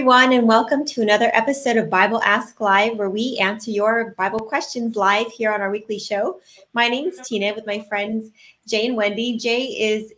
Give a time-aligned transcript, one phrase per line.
[0.00, 4.38] everyone, and welcome to another episode of Bible Ask Live, where we answer your Bible
[4.38, 6.40] questions live here on our weekly show.
[6.72, 8.30] My name is Tina with my friends
[8.66, 9.36] Jay and Wendy.
[9.36, 10.14] Jay is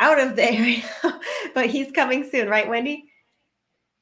[0.00, 0.82] out of there,
[1.54, 3.04] but he's coming soon, right, Wendy?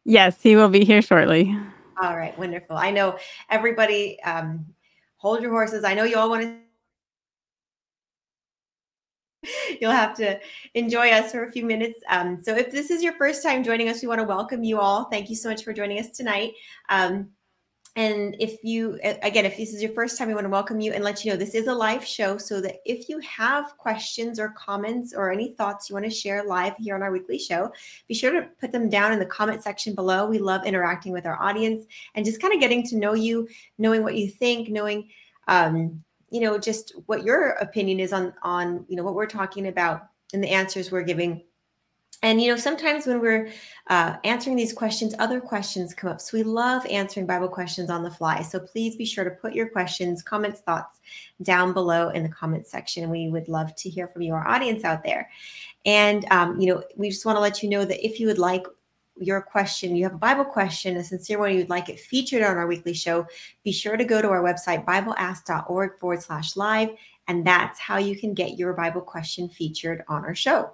[0.07, 1.55] Yes, he will be here shortly.
[2.01, 2.79] All right, wonderful.
[2.79, 3.19] I know
[3.51, 4.65] everybody, um,
[5.17, 5.85] hold your horses.
[5.85, 6.57] I know you all want to
[9.81, 10.39] You'll have to
[10.75, 12.01] enjoy us for a few minutes.
[12.09, 14.79] Um, so, if this is your first time joining us, we want to welcome you
[14.79, 15.05] all.
[15.05, 16.53] Thank you so much for joining us tonight.
[16.89, 17.31] Um,
[17.95, 20.95] and if you, again, if this is your first time, we want to welcome you
[20.95, 22.39] and let you know this is a live show.
[22.39, 26.43] So that if you have questions or comments or any thoughts you want to share
[26.43, 27.71] live here on our weekly show,
[28.09, 30.27] be sure to put them down in the comment section below.
[30.27, 31.85] We love interacting with our audience
[32.15, 33.47] and just kind of getting to know you,
[33.77, 35.11] knowing what you think, knowing
[35.47, 39.69] um, you know just what your opinion is on on you know what we're talking
[39.69, 41.45] about and the answers we're giving.
[42.25, 43.51] And you know sometimes when we're
[43.89, 46.21] uh, answering these questions other questions come up.
[46.21, 48.43] So we love answering bible questions on the fly.
[48.43, 51.01] So please be sure to put your questions comments thoughts
[51.43, 53.11] down below in the comment section.
[53.11, 55.29] We would love to hear from your audience out there.
[55.85, 58.39] And um, you know we just want to let you know that if you would
[58.39, 58.65] like
[59.17, 62.57] your question, you have a Bible question, a sincere one, you'd like it featured on
[62.57, 63.27] our weekly show,
[63.65, 66.91] be sure to go to our website, bibleask.org forward slash live.
[67.29, 70.73] And that's how you can get your Bible question featured on our show.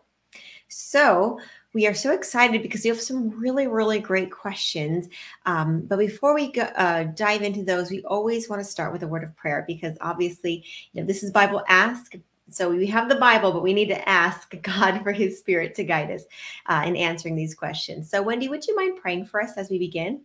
[0.68, 1.40] So,
[1.74, 5.08] we are so excited because you have some really, really great questions.
[5.44, 9.02] Um, but before we go, uh, dive into those, we always want to start with
[9.02, 12.14] a word of prayer because obviously, you know, this is Bible Ask,
[12.50, 15.84] so we have the Bible, but we need to ask God for his spirit to
[15.84, 16.24] guide us
[16.66, 18.10] uh, in answering these questions.
[18.10, 20.22] So, Wendy, would you mind praying for us as we begin?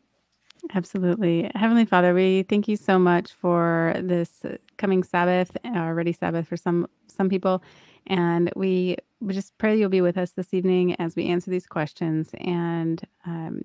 [0.74, 1.52] Absolutely.
[1.56, 4.46] Heavenly Father, we thank you so much for this
[4.78, 7.62] coming Sabbath, already Sabbath for some some people.
[8.08, 11.66] And we, we just pray you'll be with us this evening as we answer these
[11.66, 13.62] questions and um,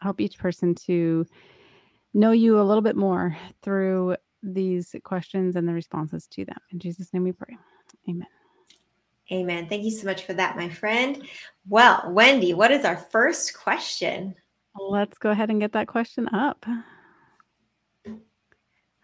[0.00, 1.26] help each person to
[2.14, 6.58] know you a little bit more through these questions and the responses to them.
[6.70, 7.56] In Jesus' name we pray.
[8.08, 8.26] Amen.
[9.30, 9.68] Amen.
[9.68, 11.22] Thank you so much for that, my friend.
[11.68, 14.34] Well, Wendy, what is our first question?
[14.78, 16.66] Let's go ahead and get that question up.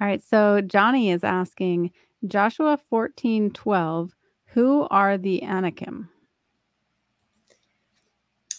[0.01, 0.23] All right.
[0.23, 1.93] So Johnny is asking
[2.27, 4.13] Joshua 14 12,
[4.47, 6.09] who are the Anakim?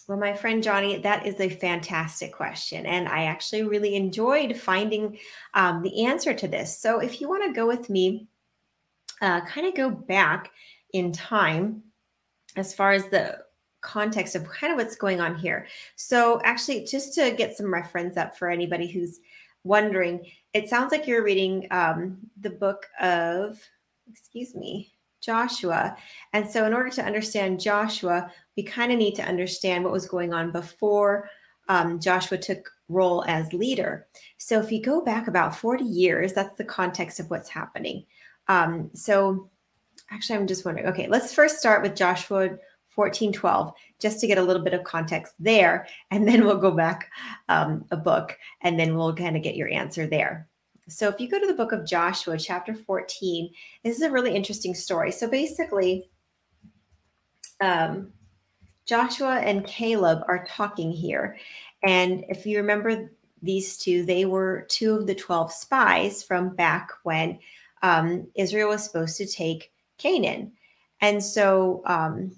[0.07, 2.87] Well, my friend Johnny, that is a fantastic question.
[2.87, 5.19] And I actually really enjoyed finding
[5.53, 6.75] um, the answer to this.
[6.79, 8.27] So if you want to go with me
[9.21, 10.51] uh, kind of go back
[10.93, 11.83] in time
[12.55, 13.39] as far as the
[13.81, 15.67] context of kind of what's going on here.
[15.95, 19.19] So, actually, just to get some reference up for anybody who's
[19.63, 23.59] wondering, it sounds like you're reading um, the book of,
[24.11, 24.91] excuse me,
[25.21, 25.95] Joshua.
[26.33, 30.07] And so, in order to understand Joshua, we kind of need to understand what was
[30.07, 31.29] going on before
[31.67, 34.07] um, Joshua took role as leader.
[34.37, 38.05] So, if you go back about 40 years, that's the context of what's happening.
[38.49, 39.49] Um, so
[40.11, 42.57] actually, I'm just wondering, okay, let's first start with Joshua
[42.89, 45.87] 14, 12, just to get a little bit of context there.
[46.11, 47.09] And then we'll go back
[47.47, 50.49] um, a book and then we'll kind of get your answer there.
[50.89, 53.51] So if you go to the book of Joshua, chapter 14,
[53.83, 55.11] this is a really interesting story.
[55.11, 56.09] So basically,
[57.61, 58.11] um,
[58.85, 61.37] Joshua and Caleb are talking here.
[61.83, 63.11] And if you remember
[63.43, 67.37] these two, they were two of the 12 spies from back when
[67.81, 70.53] um, Israel was supposed to take Canaan.
[71.01, 72.31] And so um,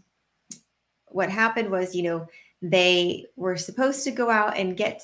[1.07, 2.27] what happened was, you know,
[2.61, 5.01] they were supposed to go out and get,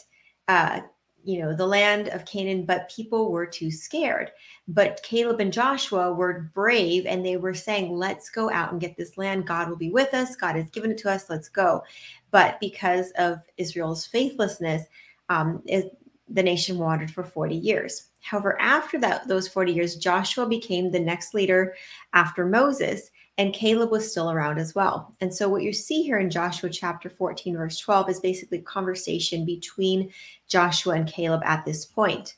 [0.48, 0.82] uh,
[1.24, 4.32] you know, the land of Canaan, but people were too scared.
[4.68, 8.96] But Caleb and Joshua were brave and they were saying, let's go out and get
[8.96, 9.48] this land.
[9.48, 10.36] God will be with us.
[10.36, 11.30] God has given it to us.
[11.30, 11.84] Let's go.
[12.32, 14.84] But because of Israel's faithlessness,
[15.30, 15.98] um, it,
[16.30, 18.10] the nation wandered for 40 years.
[18.28, 21.76] However, after that, those 40 years, Joshua became the next leader
[22.12, 25.16] after Moses, and Caleb was still around as well.
[25.22, 28.64] And so, what you see here in Joshua chapter 14, verse 12, is basically a
[28.64, 30.12] conversation between
[30.50, 32.36] Joshua and Caleb at this point.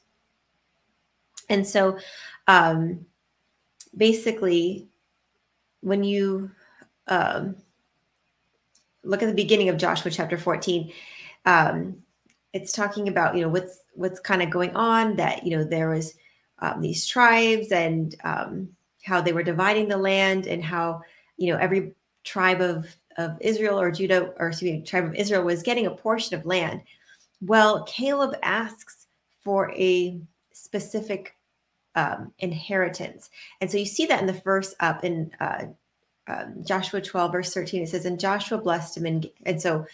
[1.50, 1.98] And so,
[2.48, 3.06] um,
[3.98, 4.90] basically,
[5.82, 6.52] when you
[7.08, 7.56] um,
[9.04, 10.92] look at the beginning of Joshua chapter 14,
[11.46, 12.04] um,
[12.54, 15.90] it's talking about you know what's what's kind of going on that you know there
[15.90, 16.16] was
[16.60, 18.70] um, these tribes and um,
[19.04, 21.02] how they were dividing the land and how
[21.38, 21.94] you know every
[22.24, 25.92] tribe of of Israel or Judah or excuse me tribe of Israel was getting a
[25.92, 26.82] portion of land.
[27.42, 29.08] Well, Caleb asks
[29.44, 30.20] for a
[30.54, 31.36] specific
[31.96, 33.30] um, inheritance,
[33.62, 35.66] and so you see that in the verse up in uh,
[36.28, 37.84] um, Joshua 12 verse 13.
[37.84, 39.86] It says, "And Joshua blessed him," and and so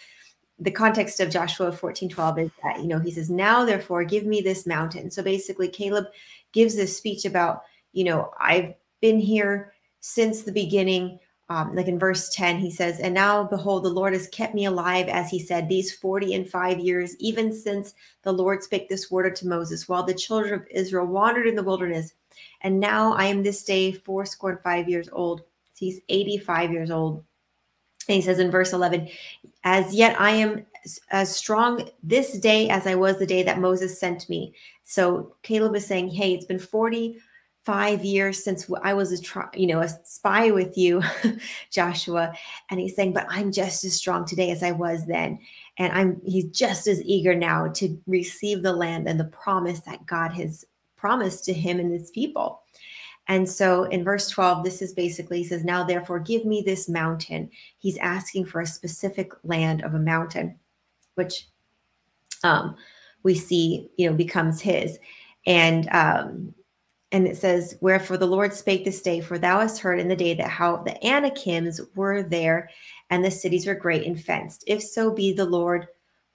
[0.58, 4.24] the context of Joshua 14 12 is that, you know, he says, Now therefore give
[4.24, 5.10] me this mountain.
[5.10, 6.06] So basically, Caleb
[6.52, 7.62] gives this speech about,
[7.92, 11.18] you know, I've been here since the beginning.
[11.48, 14.64] Um, like in verse 10, he says, And now behold, the Lord has kept me
[14.64, 19.12] alive, as he said, these 40 and five years, even since the Lord spake this
[19.12, 22.14] word unto Moses, while the children of Israel wandered in the wilderness.
[22.62, 25.42] And now I am this day fourscore and five years old.
[25.78, 27.22] He's 85 years old.
[28.14, 29.08] He says in verse 11,
[29.64, 30.66] As yet I am
[31.10, 34.54] as strong this day as I was the day that Moses sent me.
[34.84, 39.80] So Caleb is saying, Hey, it's been 45 years since I was a you know
[39.80, 41.02] a spy with you,
[41.70, 42.32] Joshua.
[42.70, 45.40] And he's saying, But I'm just as strong today as I was then.
[45.78, 50.06] And I'm he's just as eager now to receive the land and the promise that
[50.06, 50.64] God has
[50.96, 52.62] promised to him and his people.
[53.28, 56.88] And so in verse 12, this is basically, he says, Now therefore give me this
[56.88, 57.50] mountain.
[57.78, 60.58] He's asking for a specific land of a mountain,
[61.16, 61.48] which
[62.44, 62.76] um,
[63.22, 64.98] we see, you know, becomes his.
[65.46, 66.54] And um,
[67.12, 70.16] and it says, Wherefore the Lord spake this day, for thou hast heard in the
[70.16, 72.68] day that how the Anakims were there,
[73.10, 74.64] and the cities were great and fenced.
[74.66, 75.86] If so be the Lord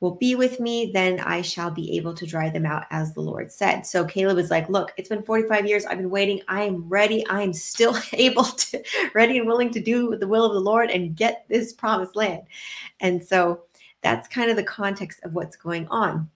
[0.02, 3.22] will be with me, then I shall be able to drive them out, as the
[3.22, 3.84] Lord said.
[3.84, 5.86] So Caleb is like, Look, it's been 45 years.
[5.86, 6.42] I've been waiting.
[6.50, 7.26] I am ready.
[7.28, 8.84] I am still able to,
[9.14, 12.42] ready and willing to do the will of the Lord and get this promised land.
[13.00, 13.62] And so
[14.02, 16.30] that's kind of the context of what's going on.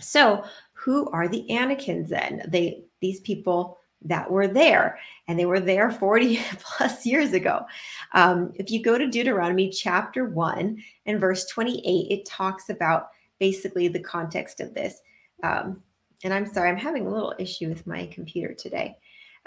[0.00, 2.42] So, who are the Anakims then?
[2.48, 4.98] They, these people that were there
[5.28, 7.66] and they were there 40 plus years ago.
[8.12, 13.08] Um, if you go to deuteronomy chapter 1 and verse 28 it talks about
[13.38, 15.00] basically the context of this.
[15.42, 15.82] Um,
[16.24, 18.96] and i'm sorry i'm having a little issue with my computer today.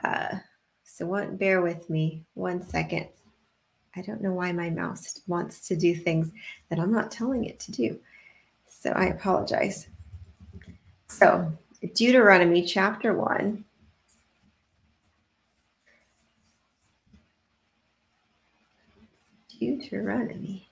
[0.03, 0.35] Uh,
[0.83, 3.07] so what bear with me one second.
[3.95, 6.31] I don't know why my mouse wants to do things
[6.69, 7.99] that i'm not telling it to do.
[8.67, 9.87] So i apologize.
[11.07, 11.51] So
[11.95, 13.65] deuteronomy chapter 1
[19.59, 20.69] Deuteronomy.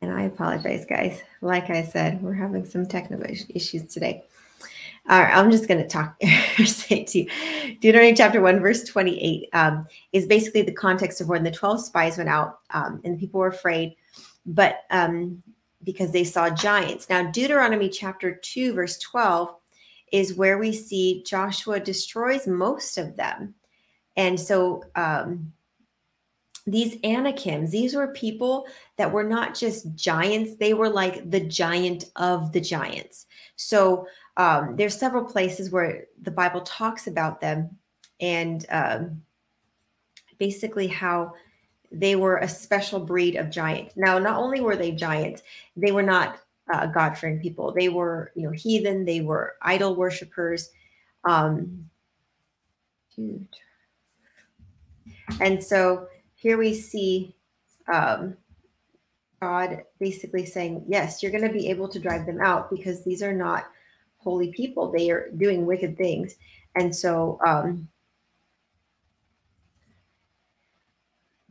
[0.00, 1.20] And I apologize, guys.
[1.40, 4.24] Like I said, we're having some technical issues today.
[5.08, 6.20] All right, I'm just going to talk,
[6.64, 7.76] say to you.
[7.80, 12.16] Deuteronomy chapter 1, verse 28 um, is basically the context of when the 12 spies
[12.16, 13.94] went out um, and people were afraid,
[14.46, 15.42] but um,
[15.84, 17.08] because they saw giants.
[17.08, 19.54] Now, Deuteronomy chapter 2, verse 12
[20.12, 23.54] is where we see Joshua destroys most of them.
[24.16, 25.52] And so um,
[26.66, 28.66] these Anakims, these were people
[28.96, 33.26] that were not just giants, they were like the giant of the giants.
[33.56, 34.06] So
[34.36, 37.78] um, there's several places where the Bible talks about them
[38.20, 39.22] and um,
[40.38, 41.34] basically how
[41.92, 43.90] they were a special breed of giant.
[43.96, 45.42] Now, not only were they giants,
[45.76, 46.40] they were not
[46.72, 47.72] uh, God fearing people.
[47.72, 49.04] They were, you know, heathen.
[49.04, 50.70] They were idol worshippers.
[51.24, 51.88] Um,
[55.40, 57.34] and so here we see
[57.92, 58.36] um,
[59.40, 63.22] God basically saying, yes, you're going to be able to drive them out because these
[63.22, 63.66] are not
[64.18, 64.90] holy people.
[64.90, 66.36] They are doing wicked things.
[66.74, 67.88] And so um,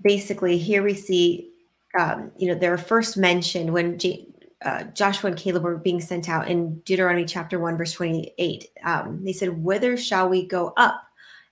[0.02, 1.52] basically, here we see,
[1.98, 4.28] um, you know, they're first mentioned when J-
[4.64, 8.70] uh, Joshua and Caleb were being sent out in Deuteronomy chapter 1, verse 28.
[8.84, 11.02] Um, they said, Whither shall we go up?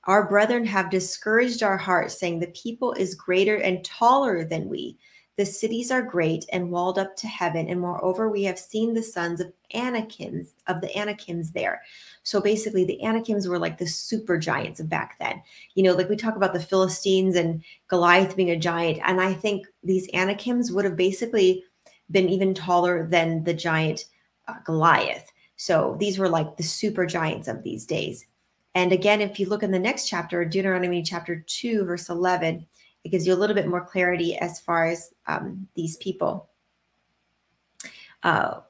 [0.05, 4.98] Our brethren have discouraged our hearts, saying, The people is greater and taller than we.
[5.36, 7.67] The cities are great and walled up to heaven.
[7.67, 11.81] And moreover, we have seen the sons of Anakims, of the Anakims there.
[12.22, 15.41] So basically, the Anakims were like the super giants of back then.
[15.74, 19.00] You know, like we talk about the Philistines and Goliath being a giant.
[19.03, 21.63] And I think these Anakims would have basically
[22.12, 24.05] been even taller than the giant
[24.48, 25.31] uh, Goliath.
[25.55, 28.25] So these were like the super giants of these days.
[28.75, 32.65] And again, if you look in the next chapter, Deuteronomy chapter 2, verse 11,
[33.03, 36.50] it gives you a little bit more clarity as far as um, these people,
[38.24, 38.62] uh,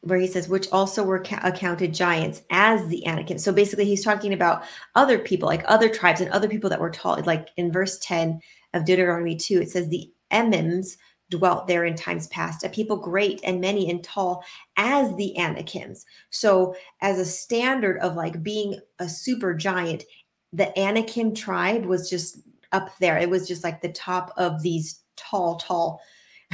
[0.00, 3.38] where he says, which also were ca- accounted giants as the Anakim.
[3.38, 4.64] So basically, he's talking about
[4.96, 7.22] other people, like other tribes and other people that were tall.
[7.24, 8.40] Like in verse 10
[8.74, 10.96] of Deuteronomy 2, it says, the Emims
[11.32, 14.44] dwelt there in times past, a people great and many and tall
[14.76, 16.04] as the Anakims.
[16.30, 20.04] So, as a standard of like being a super giant,
[20.52, 22.38] the Anakim tribe was just
[22.72, 23.18] up there.
[23.18, 26.00] It was just like the top of these tall, tall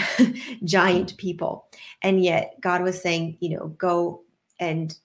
[0.64, 1.66] giant people.
[2.02, 4.22] And yet, God was saying, you know, go
[4.60, 4.96] and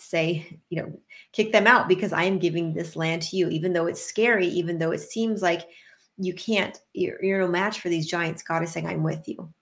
[0.00, 0.92] say, you know,
[1.32, 4.46] kick them out because I am giving this land to you, even though it's scary,
[4.46, 5.66] even though it seems like
[6.18, 8.42] you can't, you're, you're no match for these giants.
[8.42, 9.52] God is saying, I'm with you.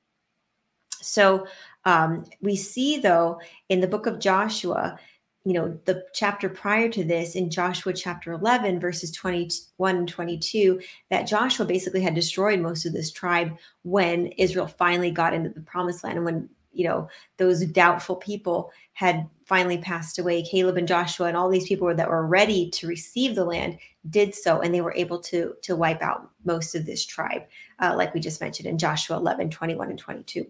[1.01, 1.47] So
[1.85, 4.99] um, we see, though, in the book of Joshua,
[5.45, 10.81] you know, the chapter prior to this in Joshua chapter 11, verses 21 and 22,
[11.11, 15.61] that Joshua basically had destroyed most of this tribe when Israel finally got into the
[15.61, 16.17] promised land.
[16.17, 21.37] And when, you know, those doubtful people had finally passed away, Caleb and Joshua and
[21.37, 23.79] all these people that were ready to receive the land
[24.11, 24.61] did so.
[24.61, 27.43] And they were able to, to wipe out most of this tribe,
[27.81, 30.47] uh, like we just mentioned in Joshua 11, 21 and 22.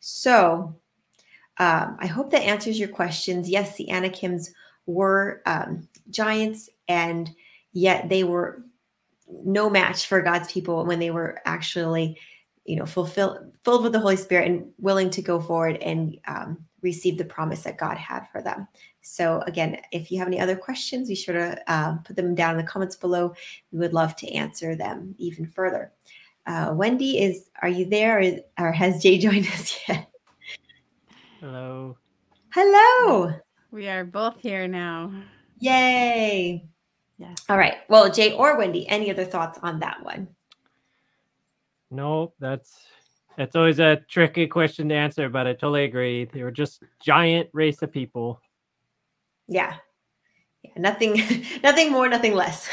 [0.00, 0.74] So
[1.58, 3.48] um, I hope that answers your questions.
[3.48, 4.52] Yes, the Anakims
[4.86, 7.30] were um, giants, and
[7.72, 8.62] yet they were
[9.28, 12.18] no match for God's people when they were actually,
[12.68, 16.58] you know, fulfilled filled with the Holy Spirit and willing to go forward and um,
[16.82, 18.68] receive the promise that God had for them.
[19.00, 22.52] So again, if you have any other questions, be sure to uh, put them down
[22.52, 23.34] in the comments below.
[23.72, 25.92] We would love to answer them even further.
[26.46, 30.10] Uh, Wendy, is are you there, or, or has Jay joined us yet?
[31.40, 31.96] Hello.
[32.50, 33.32] Hello.
[33.70, 35.10] We are both here now.
[35.58, 36.68] Yay.
[37.16, 37.38] Yes.
[37.48, 37.76] All right.
[37.88, 40.28] Well, Jay or Wendy, any other thoughts on that one?
[41.90, 42.76] No, that's
[43.36, 46.24] that's always a tricky question to answer, but I totally agree.
[46.24, 48.40] They were just giant race of people.
[49.46, 49.76] Yeah.
[50.64, 50.72] Yeah.
[50.76, 51.22] Nothing,
[51.62, 52.68] nothing more, nothing less.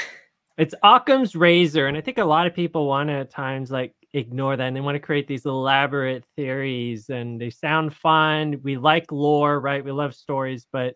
[0.57, 3.93] It's Occam's razor, and I think a lot of people want to at times like
[4.13, 8.59] ignore that, and they want to create these elaborate theories, and they sound fun.
[8.63, 9.83] We like lore, right?
[9.83, 10.95] We love stories, but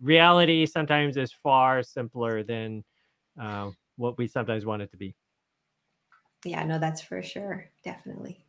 [0.00, 2.84] reality sometimes is far simpler than
[3.40, 5.14] uh, what we sometimes want it to be.
[6.46, 7.68] Yeah, no, that's for sure.
[7.84, 8.44] Definitely.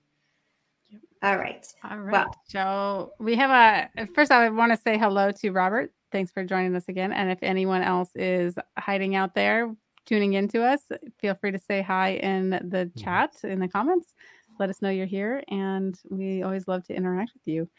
[1.23, 1.65] All right.
[1.83, 2.11] All right.
[2.11, 5.91] Well, so we have a first, I want to say hello to Robert.
[6.11, 7.11] Thanks for joining us again.
[7.11, 9.75] And if anyone else is hiding out there,
[10.05, 10.81] tuning into us,
[11.19, 12.99] feel free to say hi in the mm-hmm.
[12.99, 14.13] chat in the comments.
[14.59, 17.69] Let us know you're here, and we always love to interact with you.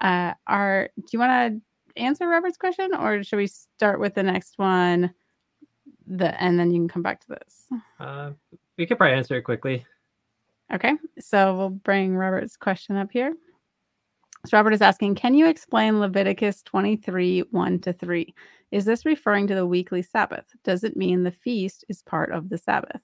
[0.00, 1.64] Uh, are do you want
[1.96, 5.12] to answer Robert's question, or should we start with the next one?
[6.06, 7.66] The and then you can come back to this.
[7.98, 8.32] Uh,
[8.80, 9.84] we could probably answer it quickly.
[10.72, 13.34] Okay, so we'll bring Robert's question up here.
[14.46, 18.34] So Robert is asking, can you explain Leviticus 23, 1 to 3?
[18.70, 20.46] Is this referring to the weekly Sabbath?
[20.64, 23.02] Does it mean the feast is part of the Sabbath?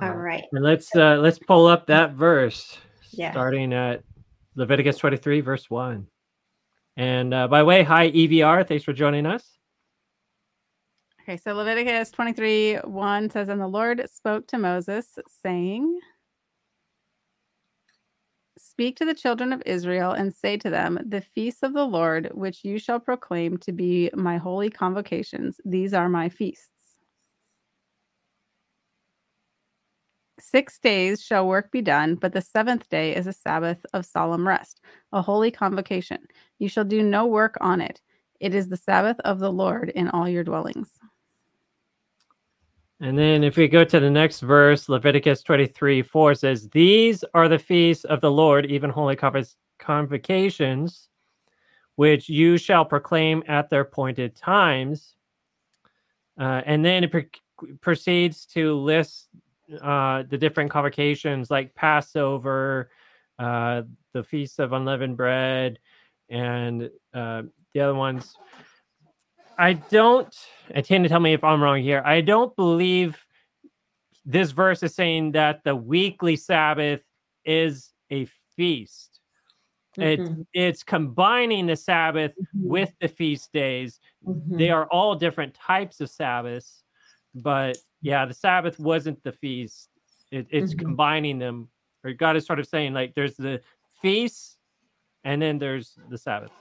[0.00, 0.44] All right.
[0.52, 2.78] And let's uh, let's pull up that verse.
[3.12, 3.30] Yeah.
[3.30, 4.02] Starting at
[4.56, 6.06] Leviticus 23, verse 1.
[6.98, 9.42] And uh, by the way, hi EVR, thanks for joining us.
[11.22, 16.00] Okay, so Leviticus 23, 1 says, And the Lord spoke to Moses, saying,
[18.58, 22.30] Speak to the children of Israel and say to them, The feasts of the Lord,
[22.34, 26.68] which you shall proclaim to be my holy convocations, these are my feasts.
[30.40, 34.48] Six days shall work be done, but the seventh day is a Sabbath of solemn
[34.48, 34.80] rest,
[35.12, 36.18] a holy convocation.
[36.58, 38.00] You shall do no work on it.
[38.40, 40.98] It is the Sabbath of the Lord in all your dwellings.
[43.02, 47.48] And then if we go to the next verse, Leviticus 23 4 says, These are
[47.48, 49.18] the feasts of the Lord, even holy
[49.80, 51.08] convocations,
[51.96, 55.16] which you shall proclaim at their appointed times.
[56.38, 59.26] Uh, and then it pre- proceeds to list
[59.82, 62.88] uh, the different convocations like Passover,
[63.36, 63.82] uh,
[64.12, 65.80] the Feast of Unleavened Bread,
[66.28, 67.42] and uh,
[67.74, 68.36] the other ones.
[69.58, 70.34] I don't,
[70.70, 72.02] and to tell me if I'm wrong here.
[72.04, 73.16] I don't believe
[74.24, 77.02] this verse is saying that the weekly Sabbath
[77.44, 79.20] is a feast.
[79.98, 80.02] Mm-hmm.
[80.02, 82.68] It's it's combining the Sabbath mm-hmm.
[82.68, 84.00] with the feast days.
[84.26, 84.56] Mm-hmm.
[84.56, 86.82] They are all different types of Sabbaths,
[87.34, 89.88] but yeah, the Sabbath wasn't the feast.
[90.30, 90.86] It, it's mm-hmm.
[90.86, 91.68] combining them.
[92.04, 93.60] Or God is sort of saying like there's the
[94.00, 94.56] feast,
[95.24, 96.52] and then there's the Sabbath.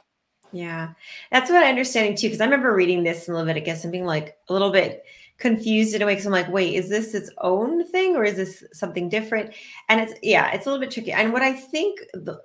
[0.52, 0.94] Yeah,
[1.32, 2.28] that's what I'm understanding too.
[2.28, 5.04] Because I remember reading this in Leviticus and being like a little bit
[5.38, 6.14] confused in a way.
[6.14, 9.54] Because I'm like, wait, is this its own thing or is this something different?
[9.90, 11.12] And it's yeah, it's a little bit tricky.
[11.12, 12.42] And what I think, the,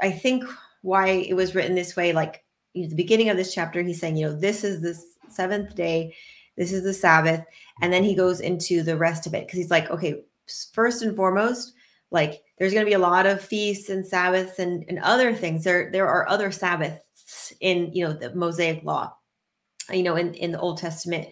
[0.00, 0.44] I think
[0.82, 2.44] why it was written this way, like
[2.76, 4.98] at the beginning of this chapter, he's saying, you know, this is the
[5.30, 6.14] seventh day,
[6.56, 7.44] this is the Sabbath,
[7.82, 10.22] and then he goes into the rest of it because he's like, okay,
[10.72, 11.74] first and foremost,
[12.10, 15.64] like there's going to be a lot of feasts and sabbaths and, and other things
[15.64, 16.50] there there are other
[17.28, 19.14] sabbaths in you know the Mosaic law,
[19.92, 21.28] you know in in the Old Testament,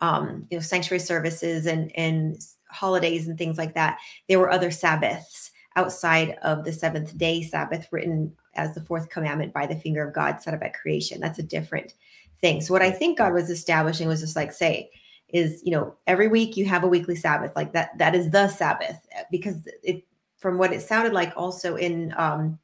[0.00, 2.38] um, you know sanctuary services and and
[2.70, 3.98] holidays and things like that.
[4.28, 9.52] There were other Sabbaths outside of the seventh day Sabbath written as the fourth commandment
[9.52, 11.20] by the finger of God set up at creation.
[11.20, 11.94] That's a different
[12.40, 12.60] thing.
[12.60, 14.90] So what I think God was establishing was just like say
[15.28, 17.52] is, you know, every week you have a weekly Sabbath.
[17.54, 18.98] Like that that is the Sabbath
[19.30, 20.04] because it
[20.38, 22.58] from what it sounded like also in um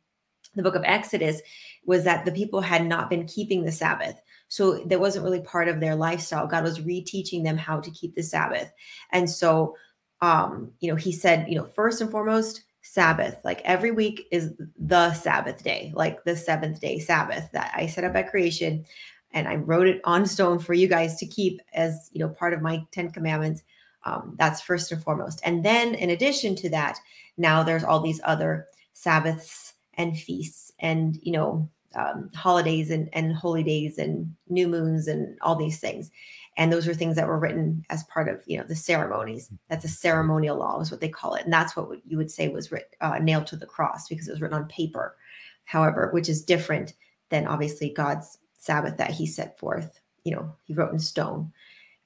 [0.54, 1.40] the book of Exodus
[1.86, 4.20] was that the people had not been keeping the Sabbath.
[4.48, 6.46] So that wasn't really part of their lifestyle.
[6.46, 8.70] God was reteaching them how to keep the Sabbath.
[9.12, 9.74] And so
[10.20, 13.38] um, you know, he said, you know, first and foremost, Sabbath.
[13.44, 18.04] Like every week is the Sabbath day, like the seventh day Sabbath that I set
[18.04, 18.84] up at creation.
[19.32, 22.54] And I wrote it on stone for you guys to keep as, you know, part
[22.54, 23.62] of my 10 commandments.
[24.04, 25.40] Um, that's first and foremost.
[25.44, 26.98] And then in addition to that,
[27.36, 33.34] now there's all these other Sabbaths and feasts and, you know, um, holidays and, and
[33.34, 36.10] holy days and new moons and all these things.
[36.56, 39.50] And those are things that were written as part of you know the ceremonies.
[39.68, 41.44] That's a ceremonial law is what they call it.
[41.44, 44.32] And that's what you would say was writ, uh, nailed to the cross because it
[44.32, 45.16] was written on paper.
[45.64, 46.94] However which is different
[47.30, 51.52] than obviously god's sabbath that he set forth you know he wrote in stone.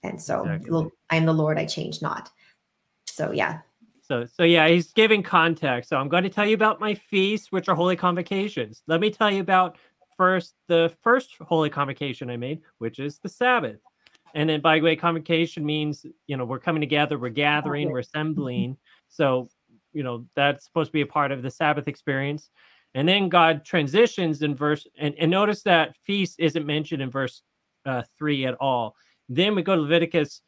[0.03, 0.91] And so exactly.
[1.11, 2.31] i am the lord i change not.
[3.07, 3.61] So yeah
[4.09, 7.53] so so yeah he's giving context so i'm going to tell you about my feasts
[7.53, 9.77] which are holy convocations let me tell you about
[10.17, 13.79] first the first holy convocation i made which is the sabbath
[14.35, 18.01] and then by the way, convocation means, you know, we're coming together, we're gathering, we're
[18.01, 18.77] assembling.
[19.09, 19.49] So,
[19.93, 22.51] you know, that's supposed to be a part of the Sabbath experience.
[22.95, 27.43] And then God transitions in verse, and, and notice that feast isn't mentioned in verse
[27.87, 28.97] uh, three at all.
[29.29, 30.41] Then we go to Leviticus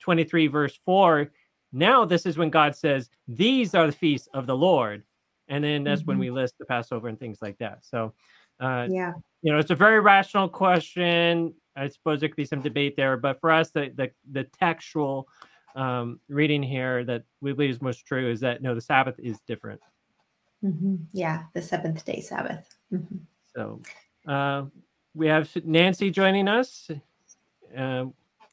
[0.00, 1.32] 23, verse four.
[1.72, 5.04] Now, this is when God says, These are the feasts of the Lord.
[5.48, 6.10] And then that's mm-hmm.
[6.10, 7.84] when we list the Passover and things like that.
[7.84, 8.12] So,
[8.60, 11.54] uh, yeah, you know, it's a very rational question.
[11.76, 15.28] I suppose there could be some debate there, but for us, the the, the textual
[15.74, 19.38] um, reading here that we believe is most true is that no, the Sabbath is
[19.46, 19.80] different.
[20.64, 20.96] Mm-hmm.
[21.12, 22.76] Yeah, the seventh day Sabbath.
[22.92, 23.18] Mm-hmm.
[23.54, 23.80] So
[24.26, 24.64] uh,
[25.14, 26.90] we have Nancy joining us.
[27.76, 28.06] Uh,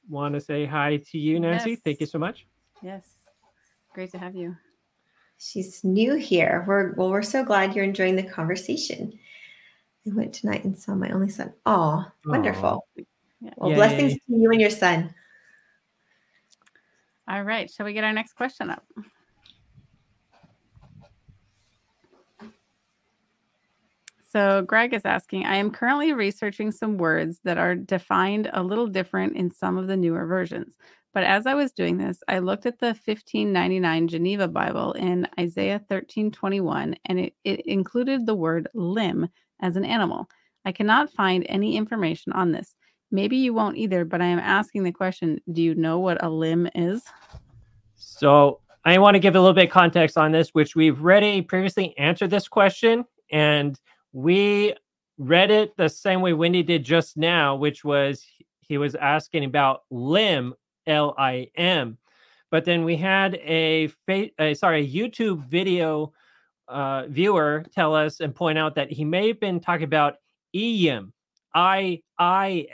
[0.08, 1.72] Want to say hi to you, Nancy?
[1.72, 1.80] Yes.
[1.84, 2.46] Thank you so much.
[2.86, 3.04] Yes,
[3.96, 4.56] great to have you.
[5.40, 6.64] She's new here.
[6.68, 7.10] We're well.
[7.10, 9.18] We're so glad you're enjoying the conversation.
[10.08, 11.52] I went tonight and saw my only son.
[11.66, 12.86] Oh, wonderful.
[13.58, 13.76] Well, Yay.
[13.76, 15.16] blessings to you and your son.
[17.28, 17.72] All right.
[17.72, 18.86] Shall we get our next question up?
[24.32, 28.86] So, Greg is asking I am currently researching some words that are defined a little
[28.86, 30.76] different in some of the newer versions.
[31.16, 35.82] But as I was doing this, I looked at the 1599 Geneva Bible in Isaiah
[35.90, 39.30] 13:21 and it, it included the word lim
[39.62, 40.28] as an animal.
[40.66, 42.76] I cannot find any information on this.
[43.12, 46.30] Maybe you won't either, but I am asking the question Do you know what a
[46.30, 47.02] lim is?
[47.96, 51.42] So I want to give a little bit of context on this, which we've already
[51.42, 53.06] previously answered this question.
[53.32, 53.80] And
[54.12, 54.74] we
[55.18, 58.26] read it the same way Wendy did just now, which was
[58.60, 60.54] he was asking about lim,
[60.88, 61.98] L I M.
[62.52, 66.14] But then we had a, a sorry, a YouTube video
[66.68, 70.16] uh, viewer tell us and point out that he may have been talking about
[70.56, 71.12] Iyim,
[71.54, 72.68] I I.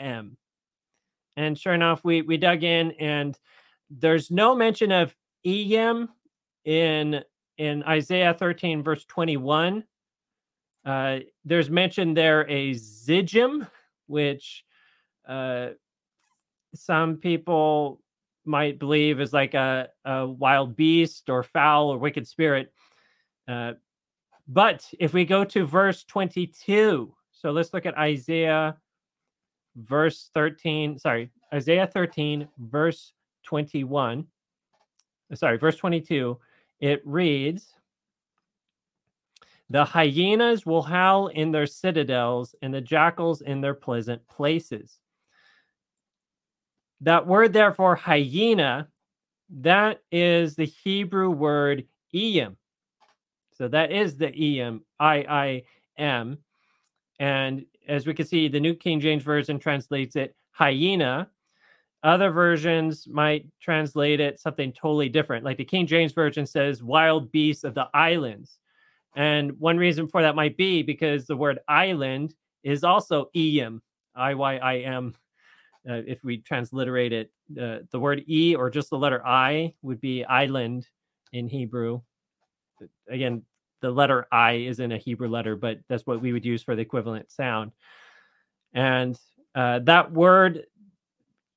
[1.38, 3.38] And sure enough, we we dug in, and
[3.90, 6.10] there's no mention of Iyim
[6.66, 7.24] in
[7.58, 9.84] in Isaiah 13 verse 21.
[10.84, 13.68] Uh, there's mentioned there a Zijim,
[14.08, 14.64] which
[15.28, 15.70] uh,
[16.74, 18.01] some people
[18.46, 22.74] might believe is like a, a wild beast or foul or wicked spirit.
[23.48, 23.74] Uh,
[24.48, 28.78] but if we go to verse 22, so let's look at Isaiah
[29.76, 31.00] verse 13.
[31.00, 34.26] Sorry, Isaiah 13, verse 21.
[35.34, 36.38] Sorry, verse 22.
[36.80, 37.74] It reads,
[39.70, 45.00] The hyenas will howl in their citadels, and the jackals in their pleasant places.
[47.02, 48.88] That word, therefore, hyena,
[49.50, 52.56] that is the Hebrew word iyim.
[53.54, 55.64] So that is the iyim, I I
[55.98, 56.38] M.
[57.20, 61.30] And as we can see, the New King James Version translates it hyena.
[62.04, 65.46] Other versions might translate it something totally different.
[65.46, 68.58] Like the King James Version says wild beasts of the islands.
[69.16, 72.34] And one reason for that might be because the word island
[72.64, 73.82] is also Iyim,
[74.16, 75.14] I Y I M.
[75.90, 80.00] Uh, if we transliterate it, uh, the word E or just the letter I would
[80.00, 80.88] be island
[81.34, 82.02] in Hebrew.
[83.10, 83.44] Again,
[83.82, 86.82] the letter I isn't a Hebrew letter, but that's what we would use for the
[86.84, 87.72] equivalent sound.
[88.74, 89.18] And
[89.56, 90.66] uh, that word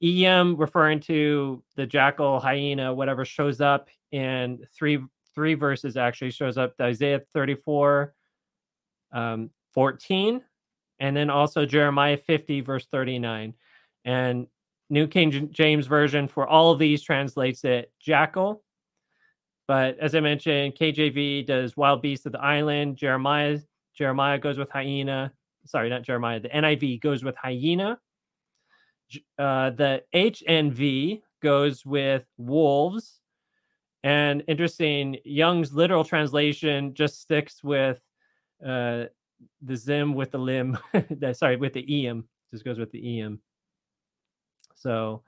[0.03, 4.99] em referring to the jackal, hyena, whatever shows up in three
[5.35, 8.15] three verses actually shows up Isaiah 34,
[9.13, 10.41] um, 14,
[11.01, 13.53] and then also Jeremiah 50, verse 39.
[14.05, 14.47] And
[14.91, 18.63] New King James Version for all of these translates it jackal.
[19.67, 22.97] But as I mentioned, KJV does wild beast of the island.
[22.97, 23.59] Jeremiah
[23.95, 25.33] Jeremiah goes with hyena.
[25.67, 26.41] Sorry, not Jeremiah.
[26.41, 27.99] The NIV goes with hyena.
[29.39, 33.21] Uh, the HNV goes with wolves.
[34.03, 38.01] And interesting, Young's literal translation just sticks with
[38.65, 39.05] uh,
[39.63, 40.77] the zim with the lim.
[41.33, 42.29] sorry, with the em.
[42.53, 43.41] Just goes with the em.
[44.85, 45.23] So,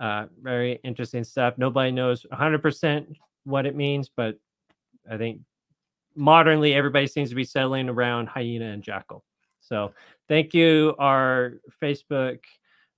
[0.00, 1.54] uh, very interesting stuff.
[1.56, 4.36] Nobody knows 100% what it means, but
[5.10, 5.40] I think
[6.16, 9.24] modernly everybody seems to be settling around hyena and jackal.
[9.60, 9.92] So,
[10.28, 12.40] thank you, our Facebook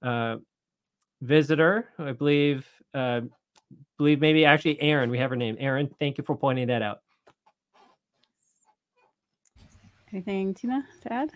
[0.03, 0.37] uh,
[1.21, 1.91] visitor.
[1.99, 3.21] I believe, uh,
[3.99, 5.11] believe maybe actually Aaron.
[5.11, 5.95] We have her name, Aaron.
[5.99, 7.01] Thank you for pointing that out.
[10.11, 11.31] Anything, Tina, to add?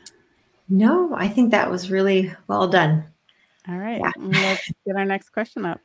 [0.66, 3.04] No, I think that was really well done.
[3.68, 4.00] All right.
[4.00, 4.10] Yeah.
[4.16, 5.80] Let's get our next question up.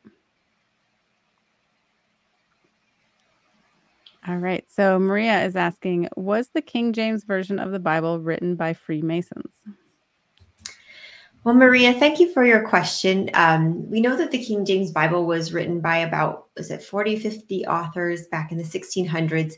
[4.28, 4.66] All right.
[4.70, 9.54] So Maria is asking Was the King James Version of the Bible written by Freemasons?
[11.44, 13.30] Well, Maria, thank you for your question.
[13.34, 17.18] Um, we know that the King James Bible was written by about, was it 40,
[17.20, 19.54] 50 authors back in the 1600s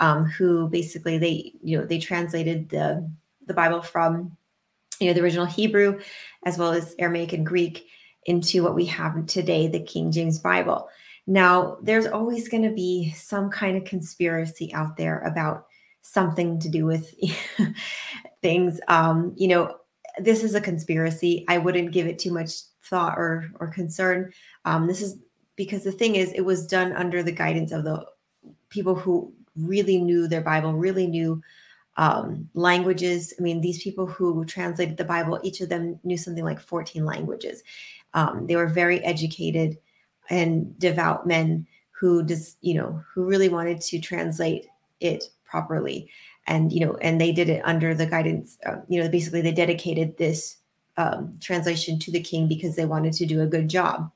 [0.00, 3.06] um, who basically they, you know, they translated the,
[3.46, 4.34] the Bible from
[5.00, 6.00] you know, the original Hebrew,
[6.44, 7.86] as well as Aramaic and Greek,
[8.26, 10.88] into what we have today, the King James Bible.
[11.26, 15.66] Now, there's always going to be some kind of conspiracy out there about
[16.02, 17.14] something to do with
[18.42, 18.80] things.
[18.88, 19.76] Um, you know,
[20.18, 21.44] this is a conspiracy.
[21.48, 22.52] I wouldn't give it too much
[22.84, 24.32] thought or or concern.
[24.64, 25.18] Um, this is
[25.56, 28.04] because the thing is, it was done under the guidance of the
[28.68, 31.40] people who really knew their Bible, really knew
[31.96, 33.34] um, languages.
[33.38, 37.04] I mean, these people who translated the Bible, each of them knew something like 14
[37.04, 37.62] languages.
[38.14, 39.78] Um, they were very educated
[40.30, 44.66] and devout men who just, you know, who really wanted to translate
[45.00, 46.10] it properly.
[46.46, 49.52] And, you know, and they did it under the guidance, uh, you know, basically they
[49.52, 50.56] dedicated this
[50.96, 54.10] um, translation to the king because they wanted to do a good job.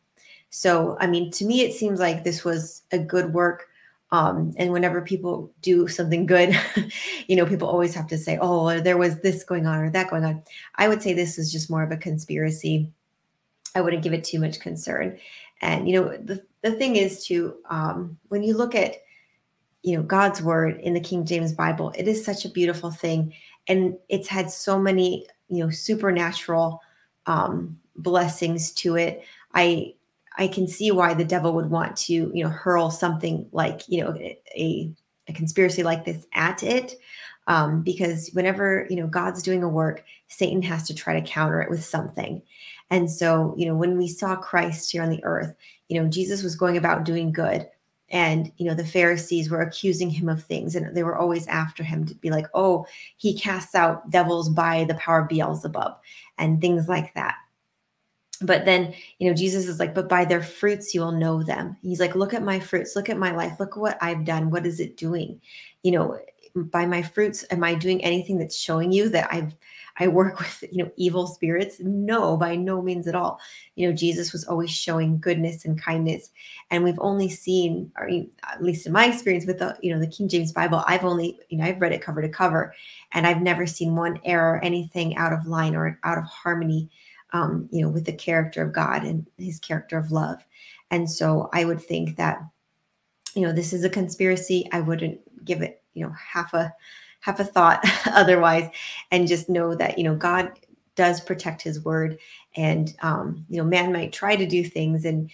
[0.51, 3.68] So, I mean, to me, it seems like this was a good work
[4.11, 6.59] um, and whenever people do something good,
[7.27, 10.11] you know, people always have to say, oh, there was this going on or that
[10.11, 10.43] going on.
[10.77, 12.91] I would say this is just more of a conspiracy.
[13.75, 15.19] I wouldn't give it too much concern.
[15.61, 18.97] And, you know, the, the thing is to, um, when you look at,
[19.83, 23.35] you know, God's word in the King James Bible, it is such a beautiful thing.
[23.67, 26.81] And it's had so many, you know, supernatural
[27.27, 29.23] um, blessings to it.
[29.55, 29.95] I
[30.39, 34.03] I can see why the devil would want to, you know, hurl something like, you
[34.03, 34.91] know, a,
[35.27, 36.95] a conspiracy like this at it.
[37.49, 41.61] Um, because whenever, you know, God's doing a work, Satan has to try to counter
[41.61, 42.41] it with something.
[42.91, 45.55] And so, you know, when we saw Christ here on the earth,
[45.89, 47.69] you know, Jesus was going about doing good.
[48.11, 51.83] And, you know, the Pharisees were accusing him of things and they were always after
[51.83, 55.99] him to be like, oh, he casts out devils by the power of Beelzebub
[56.39, 57.35] and things like that
[58.43, 61.77] but then you know jesus is like but by their fruits you will know them.
[61.83, 62.95] He's like look at my fruits.
[62.95, 63.59] Look at my life.
[63.59, 64.51] Look at what i've done.
[64.51, 65.41] What is it doing?
[65.83, 66.19] You know
[66.55, 69.55] by my fruits am i doing anything that's showing you that i've
[70.01, 71.81] i work with you know evil spirits?
[71.81, 73.41] No by no means at all.
[73.75, 76.31] You know jesus was always showing goodness and kindness.
[76.71, 80.07] And we've only seen or at least in my experience with the you know the
[80.07, 82.75] king james bible i've only you know i've read it cover to cover.
[83.13, 86.89] And i've never seen one error anything out of line or out of harmony
[87.33, 90.45] um, you know, with the character of God and his character of love.
[90.91, 92.41] And so I would think that,
[93.35, 94.69] you know, this is a conspiracy.
[94.73, 96.75] I wouldn't give it, you know, half a
[97.21, 98.71] half a thought otherwise,
[99.11, 100.53] and just know that, you know, God
[100.99, 102.19] does protect his word.
[102.57, 105.31] And um, you know, man might try to do things and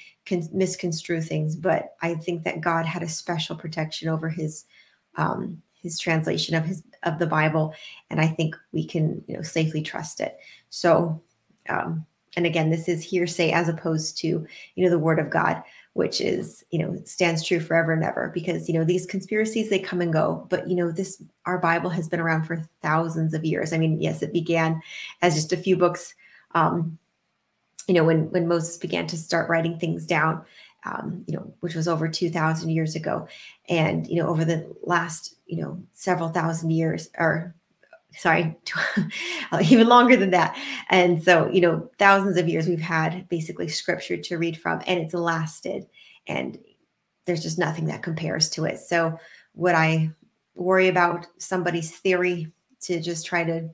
[0.52, 4.66] misconstrue things, but I think that God had a special protection over his
[5.16, 7.74] um, his translation of his of the Bible,
[8.10, 10.36] and I think we can you know safely trust it.
[10.68, 11.22] So
[11.68, 12.04] um,
[12.36, 16.20] and again this is hearsay as opposed to you know the word of god which
[16.20, 20.00] is you know stands true forever and ever because you know these conspiracies they come
[20.00, 23.72] and go but you know this our bible has been around for thousands of years.
[23.72, 24.80] I mean yes it began
[25.22, 26.14] as just a few books
[26.54, 26.98] um
[27.86, 30.44] you know when when moses began to start writing things down
[30.84, 33.26] um, you know which was over 2000 years ago.
[33.68, 37.54] And you know over the last you know several thousand years or
[38.16, 38.56] sorry,
[39.62, 40.56] even longer than that.
[40.90, 45.00] And so, you know, thousands of years we've had basically scripture to read from, and
[45.00, 45.86] it's lasted,
[46.26, 46.58] and
[47.26, 48.78] there's just nothing that compares to it.
[48.78, 49.18] So,
[49.54, 50.10] would I
[50.54, 53.68] worry about somebody's theory to just try to,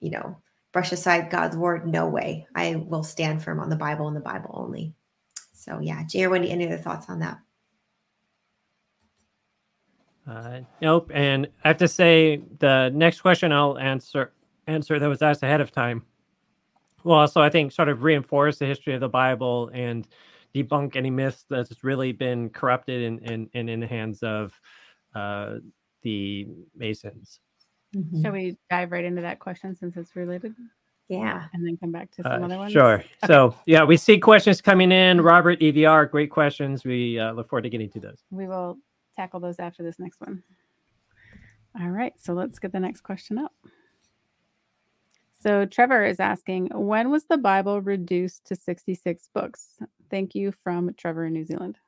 [0.00, 0.36] you know,
[0.74, 1.86] brush aside God's word.
[1.86, 2.46] No way.
[2.54, 4.92] I will stand firm on the Bible and the Bible only.
[5.52, 7.38] So yeah, Jay or Wendy, any other thoughts on that?
[10.28, 11.10] Uh, nope.
[11.12, 14.32] And I have to say, the next question I'll answer
[14.66, 16.04] answer that was asked ahead of time
[17.02, 20.08] will also, I think, sort of reinforce the history of the Bible and
[20.54, 24.58] debunk any myths that's really been corrupted and in, in, in, the hands of
[25.14, 25.56] uh,
[26.02, 27.40] the Masons.
[27.94, 28.22] Mm-hmm.
[28.22, 30.54] Shall we dive right into that question since it's related?
[31.08, 31.44] Yeah.
[31.52, 32.72] And then come back to some uh, other ones?
[32.72, 32.94] Sure.
[32.94, 33.06] Okay.
[33.26, 35.20] So, yeah, we see questions coming in.
[35.20, 36.84] Robert, EVR, great questions.
[36.84, 38.22] We uh, look forward to getting to those.
[38.30, 38.78] We will
[39.14, 40.42] tackle those after this next one.
[41.80, 42.14] All right.
[42.18, 43.52] So, let's get the next question up.
[45.40, 49.78] So, Trevor is asking, when was the Bible reduced to 66 books?
[50.10, 51.78] Thank you from Trevor in New Zealand.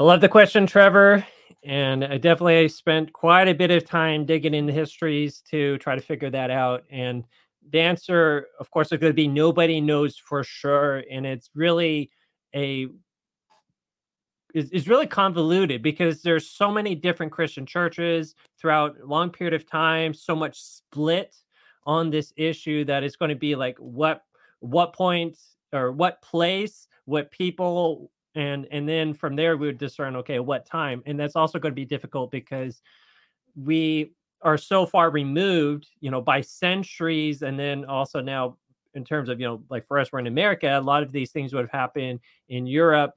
[0.00, 1.24] I love the question, Trevor.
[1.64, 6.00] And I definitely spent quite a bit of time digging into histories to try to
[6.00, 6.82] figure that out.
[6.90, 7.22] And
[7.70, 11.04] the answer, of course, is going to be nobody knows for sure.
[11.08, 12.10] And it's really
[12.52, 12.88] a
[14.54, 19.54] is, is really convoluted because there's so many different Christian churches throughout a long period
[19.54, 21.34] of time, so much split
[21.84, 24.22] on this issue that it's going to be like what
[24.60, 25.36] what point
[25.72, 30.64] or what place, what people and and then from there we would discern okay what
[30.64, 32.80] time and that's also going to be difficult because
[33.56, 38.56] we are so far removed you know by centuries and then also now
[38.94, 41.30] in terms of you know like for us we're in america a lot of these
[41.30, 43.12] things would have happened in europe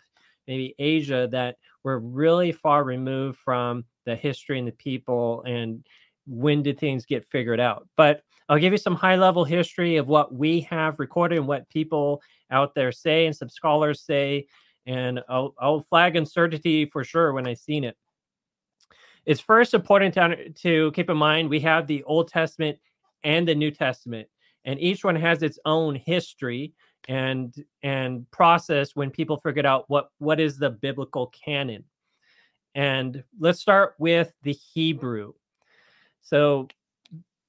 [0.47, 5.85] maybe asia that we're really far removed from the history and the people and
[6.27, 10.07] when did things get figured out but i'll give you some high level history of
[10.07, 14.45] what we have recorded and what people out there say and some scholars say
[14.85, 17.97] and I'll, I'll flag uncertainty for sure when I've seen it.
[19.25, 22.77] It's first important to, to keep in mind we have the Old Testament
[23.23, 24.27] and the New Testament,
[24.65, 26.73] and each one has its own history
[27.07, 31.83] and and process when people figured out what what is the biblical canon.
[32.73, 35.33] And let's start with the Hebrew.
[36.21, 36.67] So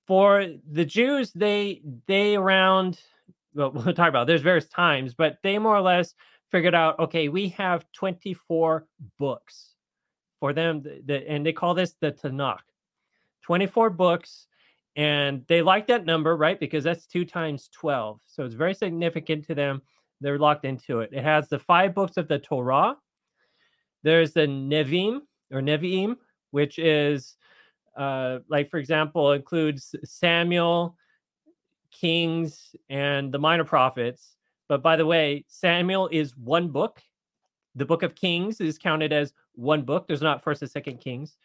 [0.07, 3.01] for the Jews, they they around
[3.55, 6.15] well, we'll talk about there's various times, but they more or less
[6.51, 8.87] figured out okay we have 24
[9.19, 9.75] books
[10.39, 12.59] for them the, the, and they call this the tanakh
[13.43, 14.47] 24 books
[14.97, 19.47] and they like that number right because that's two times 12 so it's very significant
[19.47, 19.83] to them
[20.21, 22.97] they're locked into it it has the five books of the torah
[24.03, 25.21] there's the nevim
[25.53, 26.17] or neviim
[26.51, 27.37] which is
[27.97, 30.97] uh, like for example includes samuel
[31.91, 34.37] kings and the minor prophets
[34.69, 37.03] but by the way, Samuel is one book.
[37.75, 40.07] The book of Kings is counted as one book.
[40.07, 41.37] There's not first and second Kings.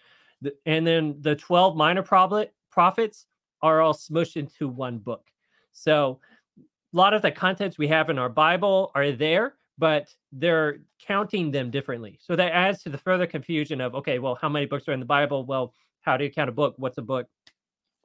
[0.66, 3.26] And then the 12 minor prophets
[3.62, 5.28] are all smushed into one book.
[5.71, 6.19] So
[6.60, 11.52] a lot of the contents we have in our Bible are there, but they're counting
[11.52, 12.19] them differently.
[12.21, 15.00] So that adds to the further confusion of okay, well, how many books are in
[15.00, 15.45] the Bible?
[15.45, 16.76] Well, how do you count a book?
[16.78, 17.28] What's a book?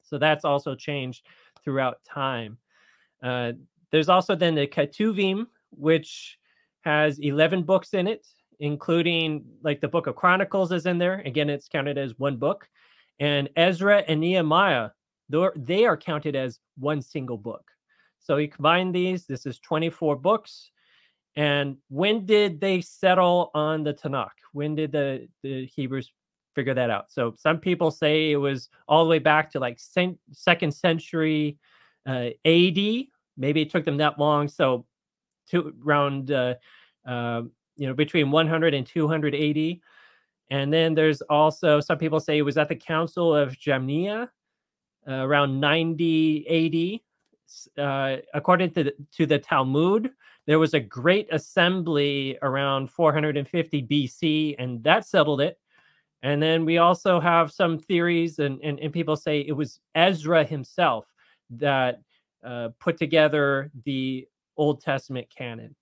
[0.02, 1.26] So that's also changed
[1.64, 2.58] throughout time.
[3.22, 3.52] Uh,
[3.90, 6.38] there's also then the Ketuvim, which
[6.82, 8.26] has 11 books in it,
[8.60, 11.20] including like the book of Chronicles is in there.
[11.24, 12.68] Again, it's counted as one book.
[13.18, 14.90] And Ezra and Nehemiah,
[15.28, 17.64] they are counted as one single book.
[18.20, 20.70] So you combine these, this is 24 books.
[21.36, 24.30] And when did they settle on the Tanakh?
[24.52, 26.10] When did the, the Hebrews
[26.54, 27.10] figure that out?
[27.10, 31.58] So some people say it was all the way back to like second century
[32.06, 34.48] uh, AD maybe it took them that long.
[34.48, 34.86] So
[35.50, 36.54] to around uh,
[37.06, 37.42] uh,
[37.76, 39.82] you know between 100 and 280.
[40.50, 44.28] And then there's also some people say it was at the Council of Jamnia
[45.08, 47.02] uh, around 90 80.
[47.78, 50.10] Uh, according to the, to the Talmud,
[50.46, 55.58] there was a great assembly around 450 BC, and that settled it.
[56.22, 60.44] And then we also have some theories, and, and, and people say it was Ezra
[60.44, 61.06] himself
[61.50, 62.00] that
[62.44, 65.74] uh, put together the Old Testament canon.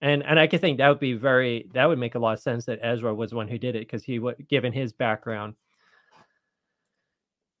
[0.00, 2.40] And and I could think that would be very that would make a lot of
[2.40, 5.54] sense that Ezra was the one who did it because he would given his background.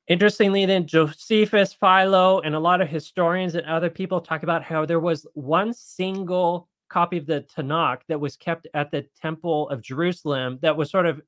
[0.08, 4.86] Interestingly, then Josephus, Philo, and a lot of historians and other people talk about how
[4.86, 9.82] there was one single copy of the Tanakh that was kept at the Temple of
[9.82, 11.20] Jerusalem that was sort of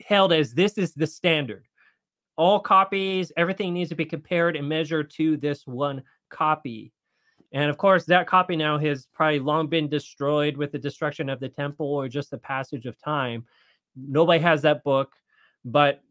[0.00, 1.66] held as this is the standard
[2.36, 6.92] all copies, everything needs to be compared and measured to this one copy.
[7.52, 11.38] And of course, that copy now has probably long been destroyed with the destruction of
[11.38, 13.44] the temple or just the passage of time.
[13.96, 15.12] Nobody has that book,
[15.64, 16.02] but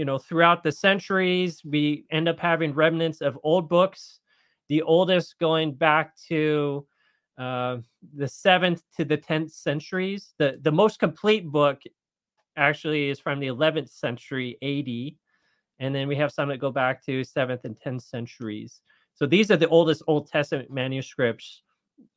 [0.00, 4.20] you know, throughout the centuries, we end up having remnants of old books,
[4.70, 6.86] the oldest going back to
[7.36, 7.76] uh,
[8.16, 10.32] the seventh to the 10th centuries.
[10.38, 11.82] The, the most complete book
[12.56, 15.18] actually is from the 11th century AD.
[15.84, 18.80] And then we have some that go back to 7th and 10th centuries.
[19.12, 21.60] So these are the oldest Old Testament manuscripts,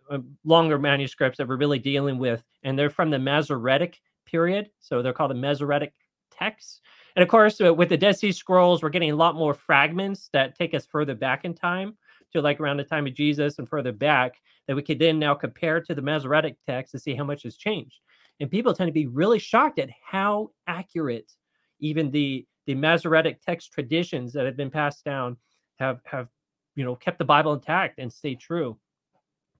[0.10, 2.46] uh, longer manuscripts that we're really dealing with.
[2.64, 4.70] And they're from the Masoretic period.
[4.80, 5.92] So they're called the Masoretic
[6.32, 6.80] texts.
[7.16, 10.30] And of course, uh, with the Dead Sea Scrolls, we're getting a lot more fragments
[10.34, 11.96] that take us further back in time
[12.34, 15.36] to like around the time of Jesus and further back that we could then now
[15.36, 18.00] compare to the Masoretic text to see how much has changed.
[18.40, 21.32] And people tend to be really shocked at how accurate
[21.80, 25.38] even the the Masoretic text traditions that have been passed down
[25.80, 26.30] have have
[26.76, 28.78] you know kept the Bible intact and stay true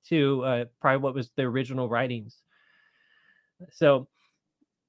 [0.06, 2.38] to uh, probably what was the original writings.
[3.72, 4.08] So,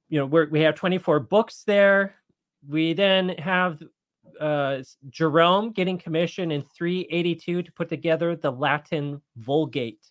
[0.08, 2.14] you know, we we have 24 books there.
[2.68, 3.82] We then have
[4.40, 10.06] uh, Jerome getting commissioned in 382 to put together the Latin Vulgate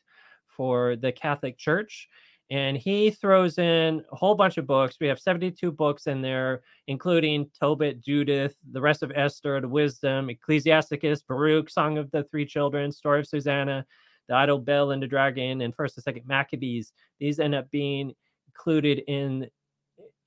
[0.48, 2.08] for the Catholic Church.
[2.50, 4.98] And he throws in a whole bunch of books.
[5.00, 10.30] We have 72 books in there, including Tobit, Judith, the rest of Esther, the Wisdom,
[10.30, 13.86] Ecclesiasticus, Baruch, Song of the Three Children, Story of Susanna,
[14.28, 16.94] the Idol Bel and the Dragon, and First and Second Maccabees.
[17.20, 18.14] These end up being
[18.48, 19.50] included in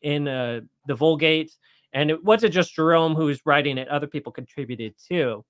[0.03, 1.53] in uh, the Vulgate.
[1.93, 5.45] And it wasn't just Jerome who was writing it, other people contributed too.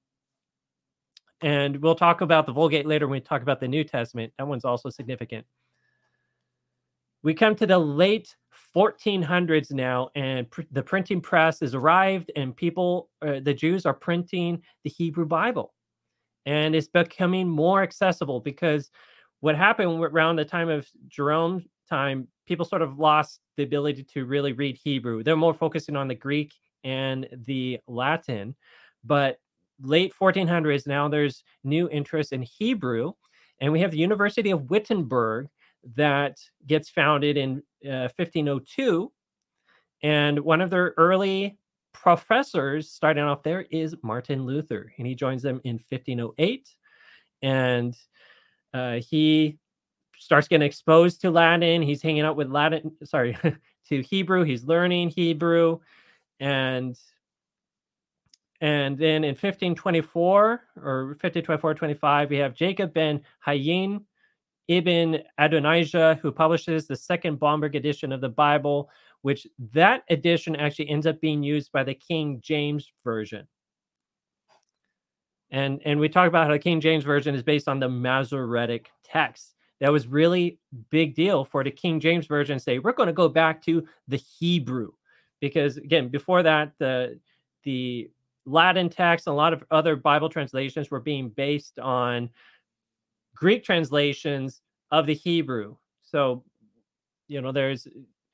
[1.42, 4.32] And we'll talk about the Vulgate later when we talk about the New Testament.
[4.38, 5.46] That one's also significant.
[7.22, 8.34] We come to the late
[8.74, 13.94] 1400s now, and pr- the printing press has arrived, and people, uh, the Jews, are
[13.94, 15.74] printing the Hebrew Bible.
[16.46, 18.90] And it's becoming more accessible because
[19.40, 24.24] what happened around the time of Jerome's time, people sort of lost the ability to
[24.24, 25.22] really read Hebrew.
[25.22, 26.52] They're more focusing on the Greek
[26.84, 28.54] and the Latin.
[29.04, 29.38] But
[29.80, 33.12] late 1400s, now there's new interest in Hebrew.
[33.60, 35.48] And we have the University of Wittenberg
[35.94, 39.12] that gets founded in uh, 1502.
[40.02, 41.58] And one of their early
[41.92, 44.92] professors starting off there is Martin Luther.
[44.98, 46.68] And he joins them in 1508.
[47.42, 47.96] And
[48.74, 49.58] uh, he
[50.18, 51.82] starts getting exposed to Latin.
[51.82, 53.36] He's hanging out with Latin, sorry,
[53.88, 54.44] to Hebrew.
[54.44, 55.80] He's learning Hebrew.
[56.40, 56.96] And
[58.60, 64.02] and then in 1524 or 1524 25, we have Jacob ben Hayyim
[64.68, 68.90] ibn Adonijah, who publishes the second Bomberg edition of the Bible,
[69.22, 73.46] which that edition actually ends up being used by the King James Version.
[75.50, 78.90] And, and we talk about how the King James Version is based on the Masoretic
[79.04, 80.58] text that was really
[80.90, 84.16] big deal for the King James version say we're going to go back to the
[84.16, 84.92] Hebrew
[85.40, 87.18] because again before that the
[87.64, 88.10] the
[88.44, 92.30] Latin text and a lot of other Bible translations were being based on
[93.34, 94.62] Greek translations
[94.92, 95.76] of the Hebrew.
[96.02, 96.44] So
[97.28, 97.88] you know there's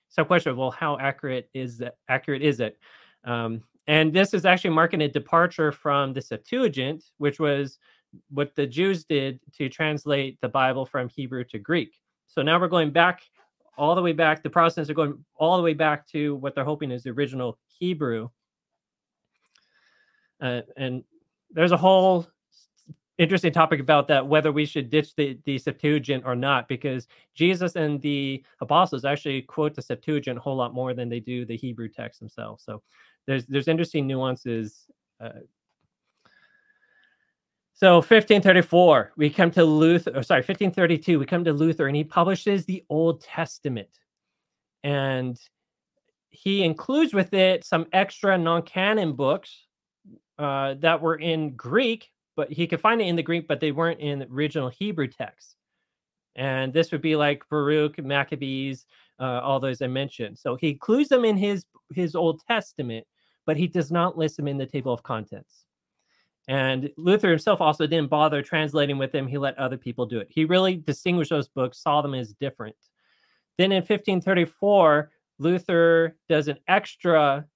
[0.08, 2.78] some question of well how accurate is that accurate is it
[3.24, 7.78] um, and this is actually marking a departure from the Septuagint, which was
[8.30, 11.98] what the Jews did to translate the Bible from Hebrew to Greek.
[12.26, 13.22] So now we're going back
[13.76, 14.42] all the way back.
[14.42, 17.58] The Protestants are going all the way back to what they're hoping is the original
[17.78, 18.28] Hebrew.
[20.40, 21.04] Uh, and
[21.50, 22.26] there's a whole
[23.18, 27.76] interesting topic about that whether we should ditch the, the Septuagint or not, because Jesus
[27.76, 31.56] and the apostles actually quote the Septuagint a whole lot more than they do the
[31.56, 32.64] Hebrew text themselves.
[32.64, 32.82] So
[33.26, 34.86] there's there's interesting nuances
[35.20, 35.40] uh,
[37.82, 42.04] so 1534, we come to Luther, or sorry, 1532, we come to Luther and he
[42.04, 43.88] publishes the Old Testament.
[44.84, 45.36] And
[46.30, 49.66] he includes with it some extra non-canon books
[50.38, 53.72] uh, that were in Greek, but he could find it in the Greek, but they
[53.72, 55.56] weren't in the original Hebrew text.
[56.36, 58.86] And this would be like Baruch, Maccabees,
[59.18, 60.38] uh, all those I mentioned.
[60.38, 63.04] So he includes them in his his Old Testament,
[63.44, 65.64] but he does not list them in the table of contents.
[66.48, 69.26] And Luther himself also didn't bother translating with them.
[69.26, 70.28] He let other people do it.
[70.30, 72.76] He really distinguished those books, saw them as different.
[73.58, 77.46] Then in 1534, Luther does an extra,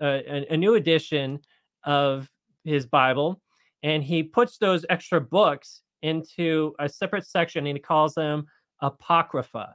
[0.00, 1.40] uh, a, a new edition
[1.84, 2.30] of
[2.64, 3.40] his Bible,
[3.82, 8.46] and he puts those extra books into a separate section and he calls them
[8.80, 9.74] Apocrypha.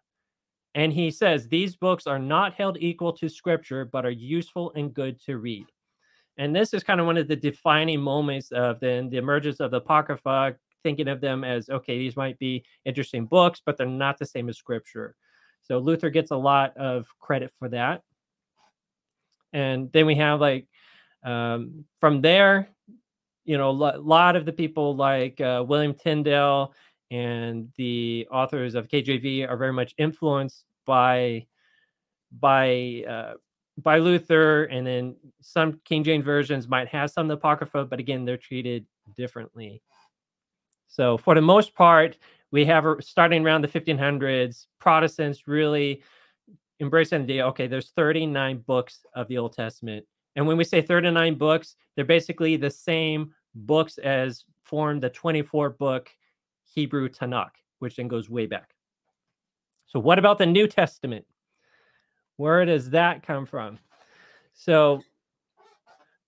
[0.76, 4.94] And he says these books are not held equal to scripture, but are useful and
[4.94, 5.66] good to read.
[6.38, 9.72] And this is kind of one of the defining moments of then the emergence of
[9.72, 14.18] the Apocrypha, thinking of them as okay, these might be interesting books, but they're not
[14.18, 15.16] the same as scripture.
[15.64, 18.02] So Luther gets a lot of credit for that.
[19.54, 20.68] And then we have like
[21.24, 22.70] Um, from there,
[23.46, 26.74] you know, a lo- lot of the people like uh, William Tyndale
[27.12, 31.46] and the authors of KJV are very much influenced by
[32.32, 33.34] by uh,
[33.78, 38.38] by Luther, and then some King James versions might have some apocrypha, but again, they're
[38.38, 39.82] treated differently.
[40.88, 42.18] So, for the most part,
[42.52, 46.04] we have starting around the 1500s, Protestants really
[46.80, 47.48] embracing the idea.
[47.48, 50.06] Okay, there's 39 books of the Old Testament,
[50.36, 55.72] and when we say 39 books, they're basically the same books as form the 24
[55.72, 56.10] book
[56.64, 58.74] Hebrew Tanakh, which then goes way back.
[59.88, 61.26] So, what about the New Testament?
[62.38, 63.80] Where does that come from?
[64.54, 65.02] So,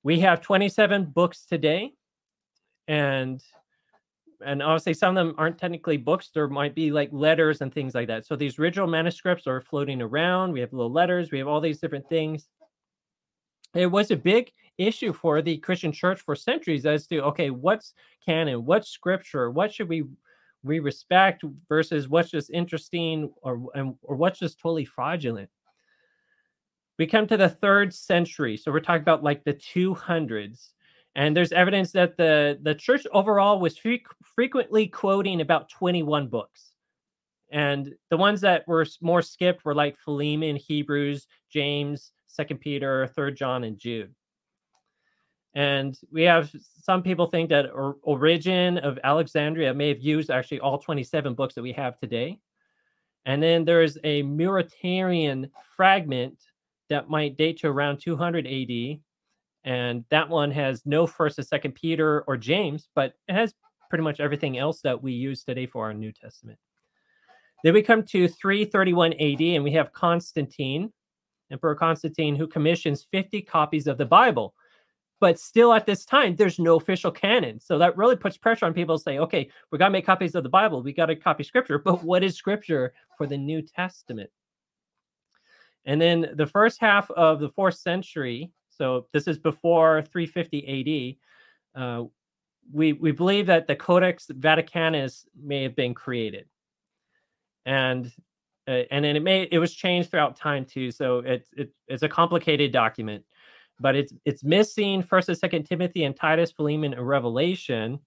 [0.03, 1.93] we have 27 books today,
[2.87, 3.41] and
[4.45, 7.95] and obviously some of them aren't technically books there might be like letters and things
[7.95, 8.25] like that.
[8.25, 11.79] So these original manuscripts are floating around we have little letters we have all these
[11.79, 12.49] different things.
[13.73, 17.93] It was a big issue for the christian church for centuries as to okay what's
[18.25, 18.65] canon?
[18.65, 19.49] What's scripture?
[19.49, 20.03] What should we
[20.63, 25.49] we respect versus what's just interesting or and, or what's just totally fraudulent
[26.99, 30.69] we come to the third century so we're talking about like the 200s
[31.15, 33.95] and there's evidence that the the church overall was fre-
[34.35, 36.71] frequently quoting about 21 books
[37.51, 43.35] and the ones that were more skipped were like philemon hebrews james second peter third
[43.35, 44.13] john and jude
[45.55, 47.67] and we have some people think that
[48.01, 52.39] Origen of Alexandria may have used actually all 27 books that we have today.
[53.25, 56.39] And then there's a Muratorian fragment
[56.89, 58.99] that might date to around 200 AD.
[59.65, 63.53] And that one has no first or second Peter or James, but it has
[63.89, 66.59] pretty much everything else that we use today for our New Testament.
[67.63, 70.91] Then we come to 331 AD, and we have Constantine,
[71.49, 74.53] Emperor Constantine, who commissions 50 copies of the Bible.
[75.21, 77.57] But still at this time there's no official canon.
[77.57, 80.35] So that really puts pressure on people to say okay we got to make copies
[80.35, 80.83] of the bible.
[80.83, 81.79] We got to copy scripture.
[81.79, 84.29] But what is scripture for the new testament
[85.85, 91.17] and then the first half of the fourth century so this is before 350
[91.75, 92.03] ad uh,
[92.71, 96.45] we we believe that the codex vaticanus may have been created
[97.65, 98.11] and
[98.67, 102.03] uh, and then it may it was changed throughout time too so it's it, it's
[102.03, 103.23] a complicated document
[103.79, 107.99] but it's it's missing First and Second Timothy and Titus, Philemon, and Revelation.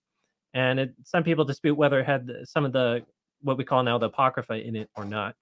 [0.55, 3.05] And it, some people dispute whether it had some of the
[3.43, 5.35] what we call now the Apocrypha in it or not.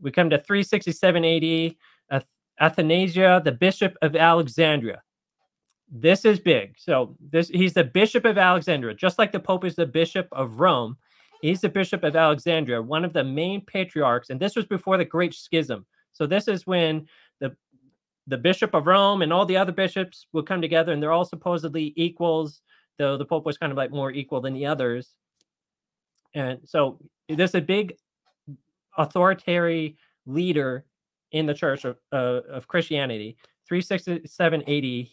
[0.00, 2.22] We come to 367 AD,
[2.60, 5.02] Athanasius, the Bishop of Alexandria.
[5.90, 6.74] This is big.
[6.78, 10.60] So this he's the Bishop of Alexandria, just like the Pope is the Bishop of
[10.60, 10.96] Rome.
[11.42, 15.04] He's the Bishop of Alexandria, one of the main patriarchs, and this was before the
[15.04, 15.86] Great Schism.
[16.12, 17.08] So this is when
[17.40, 17.56] the
[18.26, 21.24] the Bishop of Rome and all the other bishops will come together, and they're all
[21.24, 22.62] supposedly equals,
[22.98, 25.14] though the Pope was kind of like more equal than the others.
[26.34, 26.98] And so
[27.28, 27.96] there's a big
[28.98, 29.94] authoritarian
[30.26, 30.84] leader
[31.32, 33.36] in the Church of, uh, of Christianity.
[33.68, 35.08] 367 AD,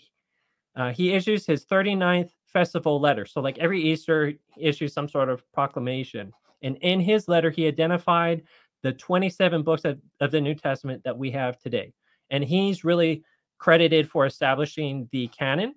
[0.76, 3.26] uh, he issues his 39th festival letter.
[3.26, 6.32] So, like every Easter, he issues some sort of proclamation.
[6.64, 8.44] And in his letter, he identified
[8.82, 11.94] the 27 books of, of the New Testament that we have today
[12.30, 13.24] and he's really
[13.58, 15.76] credited for establishing the canon.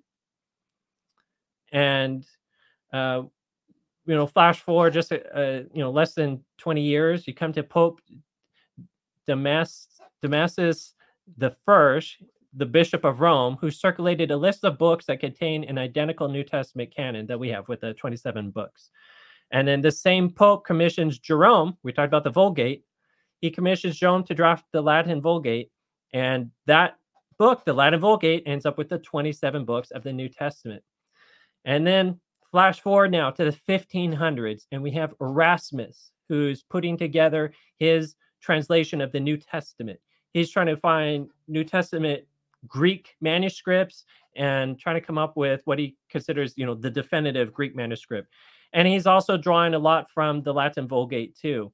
[1.71, 2.25] And
[2.93, 3.23] uh,
[4.11, 7.63] you know, flash forward just a, you know less than twenty years, you come to
[7.63, 8.01] Pope
[9.25, 9.87] Damas
[10.21, 10.91] Damasus
[11.37, 12.17] the First,
[12.53, 16.43] the Bishop of Rome, who circulated a list of books that contain an identical New
[16.43, 18.89] Testament canon that we have with the twenty-seven books.
[19.51, 21.77] And then the same Pope commissions Jerome.
[21.81, 22.83] We talked about the Vulgate.
[23.39, 25.71] He commissions Jerome to draft the Latin Vulgate,
[26.11, 26.97] and that
[27.39, 30.83] book, the Latin Vulgate, ends up with the 27 books of the New Testament.
[31.63, 32.19] And then
[32.51, 39.01] flash forward now to the 1500s, and we have Erasmus, who's putting together his translation
[39.01, 39.99] of the New Testament.
[40.33, 42.23] He's trying to find New Testament
[42.67, 44.03] Greek manuscripts
[44.35, 48.29] and trying to come up with what he considers, you know, the definitive Greek manuscript.
[48.73, 51.71] And he's also drawing a lot from the Latin Vulgate too,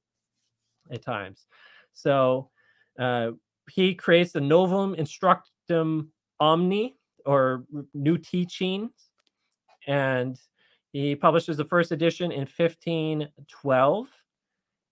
[0.92, 1.46] at times.
[1.94, 2.50] So
[2.98, 3.32] uh,
[3.70, 6.08] he creates the Novum Instructum
[6.40, 8.92] Omni or New Teachings,
[9.86, 10.40] and
[10.94, 14.08] he publishes the first edition in 1512.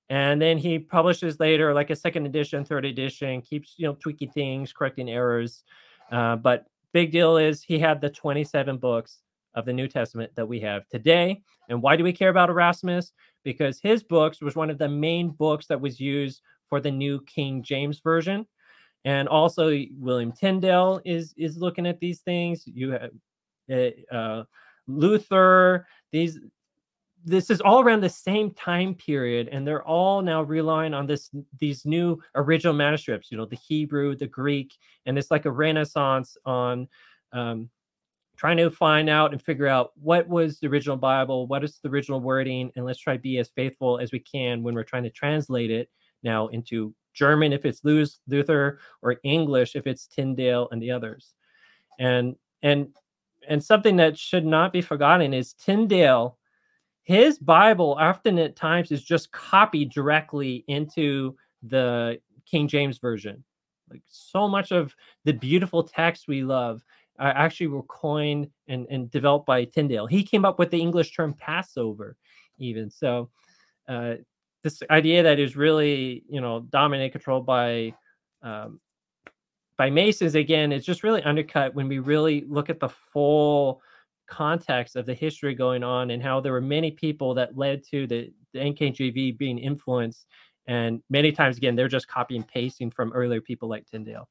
[0.09, 4.29] And then he publishes later, like a second edition, third edition, keeps you know tweaking
[4.31, 5.63] things, correcting errors.
[6.11, 9.21] Uh, but big deal is he had the 27 books
[9.55, 11.41] of the New Testament that we have today.
[11.69, 13.13] And why do we care about Erasmus?
[13.43, 17.21] Because his books was one of the main books that was used for the New
[17.21, 18.45] King James Version.
[19.05, 22.63] and also William Tyndale is is looking at these things.
[22.65, 23.11] You have
[23.71, 24.43] uh, uh,
[24.88, 25.88] Luther.
[26.11, 26.39] These
[27.25, 31.31] this is all around the same time period and they're all now relying on this
[31.59, 34.73] these new original manuscripts you know the hebrew the greek
[35.05, 36.88] and it's like a renaissance on
[37.33, 37.69] um,
[38.38, 41.89] trying to find out and figure out what was the original bible what is the
[41.89, 45.03] original wording and let's try to be as faithful as we can when we're trying
[45.03, 45.89] to translate it
[46.21, 51.33] now into german if it's luther or english if it's tyndale and the others
[51.99, 52.88] and and
[53.47, 56.37] and something that should not be forgotten is tyndale
[57.05, 63.43] his Bible often at times is just copied directly into the King James version.
[63.91, 66.83] Like so much of the beautiful text we love
[67.19, 70.07] uh, actually were coined and, and developed by Tyndale.
[70.07, 72.17] He came up with the English term Passover,
[72.57, 72.89] even.
[72.89, 73.29] So
[73.87, 74.15] uh,
[74.63, 77.93] this idea that is really, you know, dominated, controlled by
[78.41, 78.79] um,
[79.78, 83.82] by Masons again, it's just really undercut when we really look at the full
[84.28, 88.07] context of the history going on and how there were many people that led to
[88.07, 90.26] the, the NKJV being influenced.
[90.67, 94.28] And many times, again, they're just copying and pasting from earlier people like Tyndale.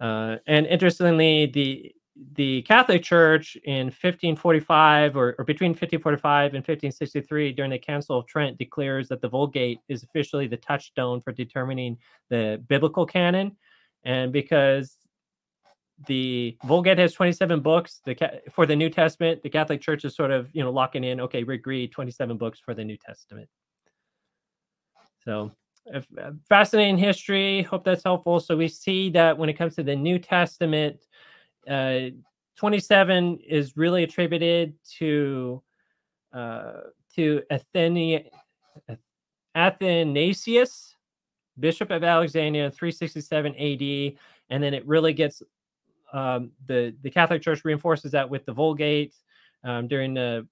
[0.00, 1.94] Uh, and interestingly, the
[2.34, 8.26] the Catholic Church in 1545 or, or, between 1545 and 1563 during the Council of
[8.26, 11.96] Trent declares that the Vulgate is officially the touchstone for determining
[12.28, 13.56] the biblical canon.
[14.04, 14.96] And because
[16.06, 18.00] the Vulgate has 27 books.
[18.04, 21.20] The for the New Testament, the Catholic Church is sort of you know locking in.
[21.20, 23.48] Okay, we agree 27 books for the New Testament.
[25.24, 25.52] So
[26.48, 27.62] fascinating history.
[27.62, 28.40] Hope that's helpful.
[28.40, 30.98] So we see that when it comes to the New Testament,
[31.68, 32.10] uh,
[32.56, 35.62] 27 is really attributed to
[36.32, 36.72] uh,
[37.14, 38.28] to Atheni-
[39.54, 40.94] Athanasius,
[41.58, 44.18] Bishop of Alexandria, 367 AD,
[44.50, 45.42] and then it really gets
[46.12, 49.14] um, the the Catholic Church reinforces that with the Vulgate
[49.64, 50.46] um, during the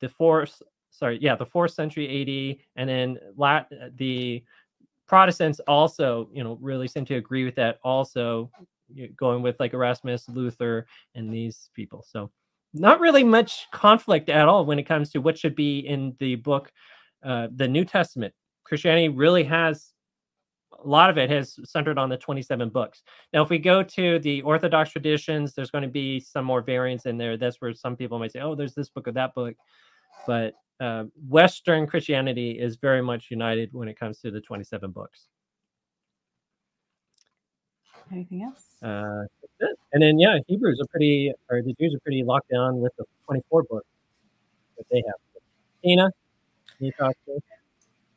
[0.00, 4.42] the fourth sorry yeah the fourth century AD, and then Lat, the
[5.06, 8.50] Protestants also you know really seem to agree with that also
[9.16, 12.04] going with like Erasmus, Luther, and these people.
[12.08, 12.30] So
[12.72, 16.36] not really much conflict at all when it comes to what should be in the
[16.36, 16.70] book,
[17.24, 18.32] uh, the New Testament.
[18.64, 19.92] Christianity really has
[20.82, 23.02] a lot of it has centered on the 27 books.
[23.32, 27.06] Now, if we go to the Orthodox traditions, there's going to be some more variants
[27.06, 27.36] in there.
[27.36, 29.54] That's where some people might say, oh, there's this book or that book.
[30.26, 35.26] But uh, Western Christianity is very much united when it comes to the 27 books.
[38.12, 38.64] Anything else?
[38.82, 39.24] Uh,
[39.92, 43.04] and then, yeah, Hebrews are pretty, or the Jews are pretty locked down with the
[43.26, 43.86] 24 books
[44.78, 45.42] that they have.
[45.82, 46.10] Tina,
[46.76, 47.42] can you talk to us?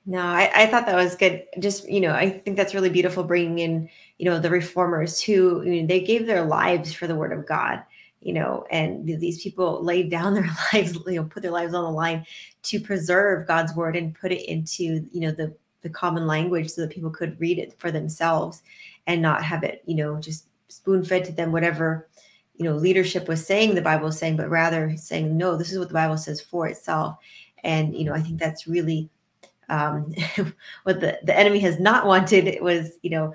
[0.05, 1.45] No, I, I thought that was good.
[1.59, 5.63] Just, you know, I think that's really beautiful bringing in, you know, the reformers who,
[5.63, 7.81] you know, they gave their lives for the word of God,
[8.19, 11.83] you know, and these people laid down their lives, you know, put their lives on
[11.83, 12.25] the line
[12.63, 16.81] to preserve God's word and put it into, you know, the, the common language so
[16.81, 18.61] that people could read it for themselves
[19.07, 22.09] and not have it, you know, just spoon fed to them, whatever,
[22.55, 25.79] you know, leadership was saying the Bible was saying, but rather saying, no, this is
[25.79, 27.17] what the Bible says for itself.
[27.63, 29.09] And, you know, I think that's really,
[29.69, 30.13] um,
[30.83, 33.33] what the, the enemy has not wanted It was, you know,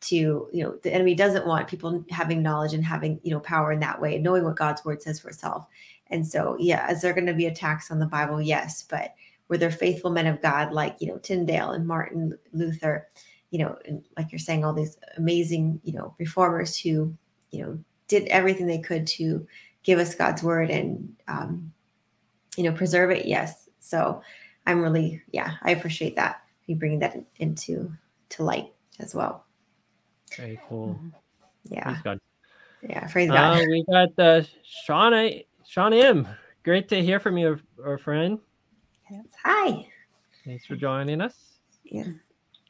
[0.00, 3.72] to, you know, the enemy doesn't want people having knowledge and having, you know, power
[3.72, 5.66] in that way, and knowing what God's word says for itself.
[6.10, 8.40] And so, yeah, is there going to be attacks on the Bible?
[8.40, 8.84] Yes.
[8.88, 9.14] But
[9.48, 13.08] were there faithful men of God like, you know, Tyndale and Martin Luther,
[13.50, 13.78] you know,
[14.16, 17.14] like you're saying, all these amazing, you know, reformers who,
[17.50, 17.78] you know,
[18.08, 19.46] did everything they could to
[19.82, 21.72] give us God's word and, um,
[22.56, 23.26] you know, preserve it?
[23.26, 23.68] Yes.
[23.80, 24.22] So,
[24.66, 26.42] I'm really, yeah, I appreciate that.
[26.66, 27.90] You bringing that into
[28.28, 29.46] to light as well.
[30.36, 30.88] Very cool.
[30.88, 31.08] Mm-hmm.
[31.74, 31.84] Yeah.
[31.84, 32.20] Praise God.
[32.82, 33.06] Yeah.
[33.06, 33.62] Praise God.
[33.62, 34.42] Uh, we got uh,
[34.86, 36.28] Shauna, Sean M.
[36.64, 38.38] Great to hear from you, our friend.
[39.10, 39.24] Yes.
[39.42, 39.86] Hi.
[40.44, 41.34] Thanks for joining us.
[41.84, 42.08] Yeah.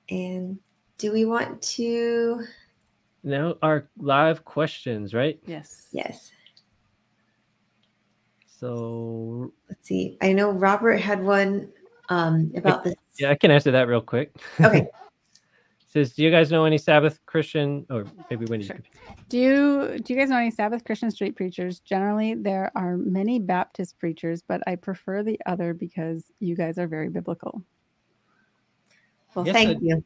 [0.08, 0.60] And
[0.98, 2.44] do we want to?
[3.22, 5.40] Now, our live questions, right?
[5.46, 5.88] Yes.
[5.92, 6.32] Yes.
[8.46, 10.18] So let's see.
[10.20, 11.68] I know Robert had one
[12.08, 12.94] um, about this.
[13.18, 14.34] Yeah, I can answer that real quick.
[14.60, 14.86] Okay.
[15.88, 18.76] says, do you guys know any Sabbath Christian, or maybe when sure.
[19.28, 21.80] do you do you guys know any Sabbath Christian street preachers?
[21.80, 26.86] Generally, there are many Baptist preachers, but I prefer the other because you guys are
[26.86, 27.62] very biblical.
[29.44, 30.04] Well, thank I, you.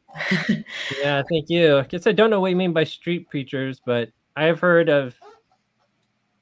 [1.01, 1.77] yeah, thank you.
[1.79, 4.89] I guess I don't know what you mean by street preachers, but I have heard
[4.89, 5.15] of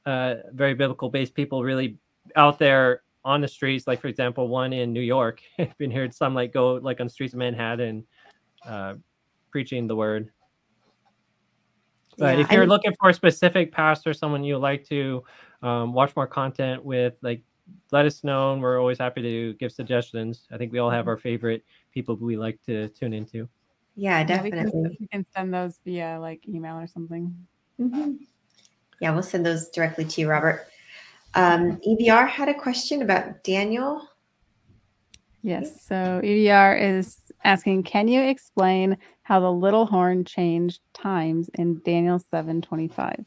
[0.06, 1.98] uh, very biblical based people really
[2.36, 5.42] out there on the streets, like for example, one in New York.
[5.60, 8.06] I've been heard some like go like on the streets of Manhattan,
[8.66, 8.96] uh,
[9.52, 10.30] preaching the word.
[12.18, 15.24] But Yeah, if you're and- looking for a specific pastor, someone you like to
[15.62, 17.42] um, watch more content with, like
[17.91, 18.53] let us know.
[18.53, 20.47] and We're always happy to give suggestions.
[20.51, 21.63] I think we all have our favorite
[21.93, 23.47] people we like to tune into.
[23.95, 24.97] Yeah, Yeah, we can, definitely.
[24.99, 27.36] we can send those via like email or something.
[27.80, 28.19] Mhm.
[29.01, 30.67] Yeah, we'll send those directly to you, Robert.
[31.34, 34.07] Um, EVR had a question about Daniel.
[35.41, 35.84] Yes.
[35.86, 42.19] So EVR is asking, can you explain how the little horn changed times in Daniel
[42.19, 43.26] 725?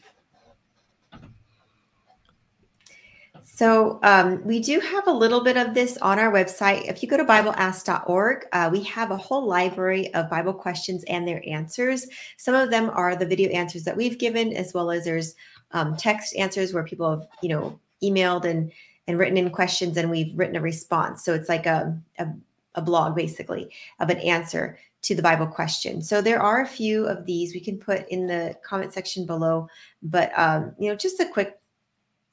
[3.47, 6.89] So um, we do have a little bit of this on our website.
[6.89, 11.29] If you go to BibleAsk.org, uh, we have a whole library of Bible questions and
[11.29, 12.07] their answers.
[12.39, 15.35] Some of them are the video answers that we've given, as well as there's
[15.73, 18.73] um, text answers where people have, you know, emailed and
[19.07, 21.23] and written in questions, and we've written a response.
[21.23, 22.29] So it's like a a,
[22.77, 23.71] a blog basically
[24.01, 26.01] of an answer to the Bible question.
[26.01, 29.69] So there are a few of these we can put in the comment section below,
[30.03, 31.59] but um, you know, just a quick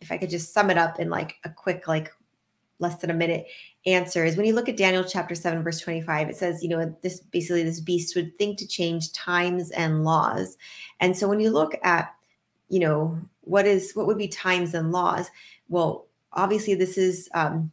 [0.01, 2.11] if I could just sum it up in like a quick, like
[2.79, 3.45] less than a minute
[3.85, 6.95] answer is when you look at Daniel chapter 7, verse 25, it says, you know,
[7.01, 10.57] this basically this beast would think to change times and laws.
[10.99, 12.13] And so when you look at,
[12.69, 15.29] you know, what is what would be times and laws?
[15.69, 17.71] Well, obviously, this is um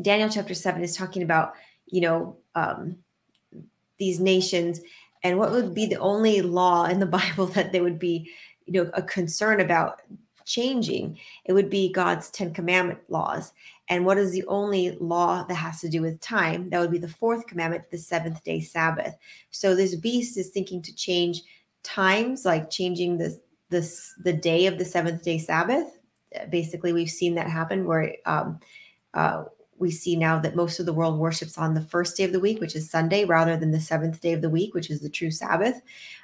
[0.00, 1.54] Daniel chapter 7 is talking about,
[1.86, 2.96] you know, um
[3.98, 4.80] these nations
[5.22, 8.30] and what would be the only law in the Bible that they would be,
[8.66, 10.02] you know, a concern about
[10.44, 13.52] changing it would be god's 10 commandment laws.
[13.88, 16.70] And what is the only law that has to do with time?
[16.70, 19.14] That would be the fourth commandment the seventh day sabbath.
[19.50, 21.42] So this beast is thinking to change
[21.82, 23.38] times like changing the
[23.68, 25.98] this the day of the seventh day sabbath.
[26.50, 28.60] Basically we've seen that happen where um,
[29.12, 29.44] uh,
[29.78, 32.40] we see now that most of the world worships on the first day of the
[32.40, 35.10] week which is sunday rather than the seventh day of the week which is the
[35.10, 35.82] true sabbath.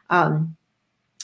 [0.09, 0.57] Um,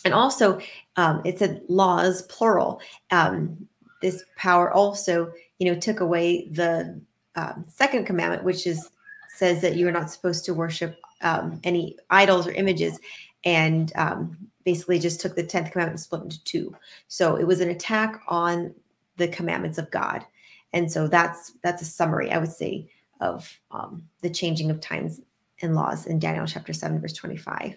[0.06, 0.58] and also
[0.96, 2.80] um, it said laws plural.
[3.10, 3.68] Um,
[4.02, 7.00] this power also you know took away the
[7.34, 8.90] um, second commandment which is
[9.28, 12.98] says that you are not supposed to worship um, any idols or images.
[13.44, 16.74] And um, basically just took the 10th commandment and split into two.
[17.06, 18.74] So it was an attack on
[19.16, 20.24] the commandments of god.
[20.72, 22.90] And so that's that's a summary i would say
[23.20, 25.20] of um, the changing of times
[25.62, 27.76] and laws in daniel chapter 7 verse 25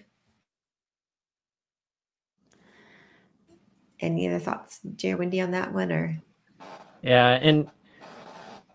[4.00, 6.22] any other thoughts jay wendy on that one or
[7.02, 7.70] Yeah, and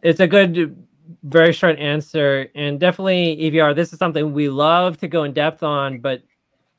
[0.02, 0.86] it's a good,
[1.22, 3.74] very short answer, and definitely EVR.
[3.74, 6.22] This is something we love to go in depth on, but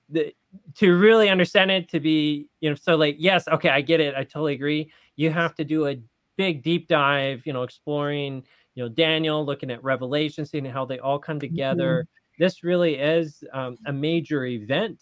[0.10, 0.34] the,
[0.76, 4.16] to really understand it, to be you know, so like yes, okay, I get it,
[4.16, 4.92] I totally agree.
[5.16, 6.00] You have to do a
[6.38, 8.44] big deep dive, you know, exploring,
[8.76, 12.08] you know, Daniel, looking at Revelation, seeing how they all come together.
[12.38, 15.02] This really is um, a major event,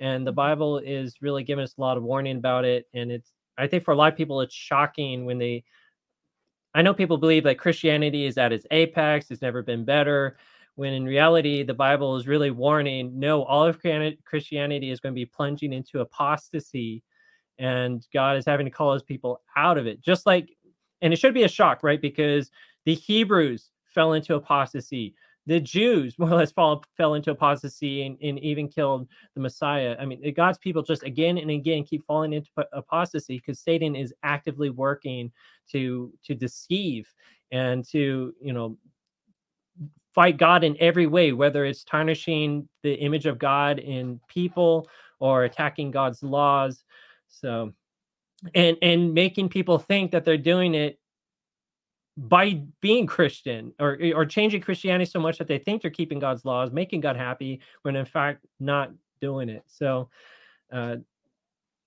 [0.00, 3.32] and the Bible is really giving us a lot of warning about it, and it's
[3.56, 5.64] I think for a lot of people, it's shocking when they.
[6.74, 10.36] I know people believe that Christianity is at its apex, it's never been better,
[10.74, 13.80] when in reality, the Bible is really warning no, all of
[14.24, 17.02] Christianity is going to be plunging into apostasy,
[17.58, 20.00] and God is having to call his people out of it.
[20.00, 20.50] Just like,
[21.00, 22.00] and it should be a shock, right?
[22.00, 22.50] Because
[22.84, 25.14] the Hebrews fell into apostasy.
[25.46, 29.96] The Jews more or less fall, fell into apostasy and, and even killed the Messiah.
[30.00, 34.14] I mean, God's people just again and again keep falling into apostasy because Satan is
[34.22, 35.30] actively working
[35.70, 37.12] to to deceive
[37.52, 38.78] and to you know
[40.14, 44.88] fight God in every way, whether it's tarnishing the image of God in people
[45.18, 46.84] or attacking God's laws.
[47.28, 47.72] So,
[48.54, 50.98] and and making people think that they're doing it
[52.16, 56.44] by being Christian or or changing Christianity so much that they think they're keeping God's
[56.44, 59.64] laws, making God happy, when in fact not doing it.
[59.66, 60.08] So
[60.72, 60.96] uh,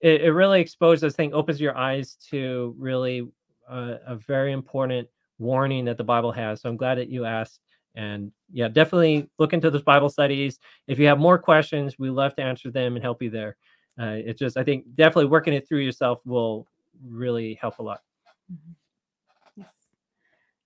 [0.01, 3.27] it, it really exposes, I think, opens your eyes to really
[3.69, 5.07] uh, a very important
[5.39, 6.61] warning that the Bible has.
[6.61, 7.61] So I'm glad that you asked.
[7.95, 10.59] And yeah, definitely look into those Bible studies.
[10.87, 13.57] If you have more questions, we love to answer them and help you there.
[13.99, 16.67] Uh, it's just, I think, definitely working it through yourself will
[17.03, 18.01] really help a lot.
[18.49, 18.59] Yes.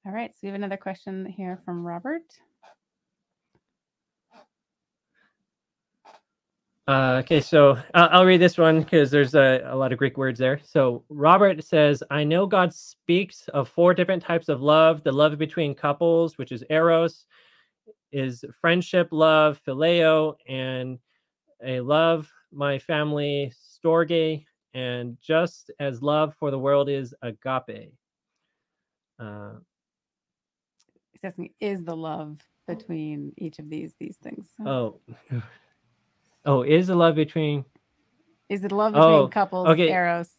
[0.06, 0.32] All right.
[0.32, 2.24] So we have another question here from Robert.
[6.88, 10.18] Uh, okay, so I'll, I'll read this one because there's a, a lot of Greek
[10.18, 10.60] words there.
[10.64, 15.38] So Robert says, I know God speaks of four different types of love the love
[15.38, 17.28] between couples, which is eros,
[18.12, 20.97] is friendship love, phileo, and
[21.64, 24.43] a love my family, storge,
[24.74, 27.93] and just as love for the world is agape.
[29.20, 29.54] Uh,
[31.24, 32.76] asking, is the love oh.
[32.76, 34.48] between each of these these things?
[34.58, 35.00] So-
[35.32, 35.42] oh,
[36.46, 37.66] Oh, is the love between
[38.50, 39.68] Is it love between Oh, couples?
[39.68, 39.90] okay.
[39.90, 40.30] Eros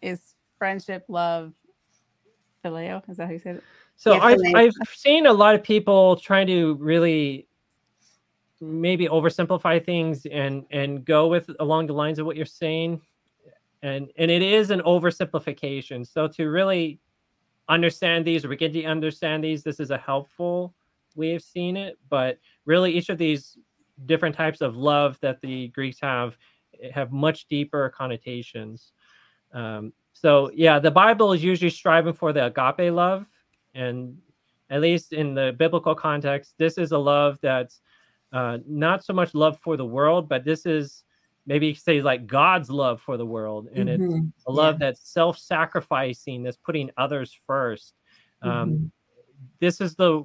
[0.00, 1.52] is friendship, love,
[2.64, 3.08] phileo.
[3.10, 3.64] Is that how you say it?
[3.96, 4.56] So Yeah, I've phileo.
[4.56, 7.46] I've seen a lot of people trying to really
[8.60, 13.00] maybe oversimplify things and and go with along the lines of what you're saying,
[13.82, 16.06] and and it is an oversimplification.
[16.06, 17.00] So to really
[17.70, 20.74] understand these or begin to understand these, this is a helpful
[21.14, 21.98] way of seeing it.
[22.08, 23.56] But really, each of these
[24.06, 26.36] different types of love that the Greeks have
[26.82, 28.92] eh, have much deeper connotations.
[29.52, 33.26] Um, so yeah, the Bible is usually striving for the agape love,
[33.74, 34.16] and
[34.68, 37.80] at least in the biblical context, this is a love that's
[38.32, 41.04] uh, not so much love for the world, but this is
[41.46, 44.32] maybe you say like God's love for the world, and it's Mhm.
[44.46, 47.94] a love that's self-sacrificing, that's putting others first.
[48.42, 48.90] Um, Mhm.
[49.60, 50.24] This is the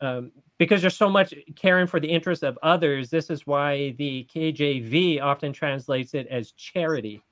[0.00, 3.08] um, because there's so much caring for the interests of others.
[3.08, 7.22] This is why the KJV often translates it as charity,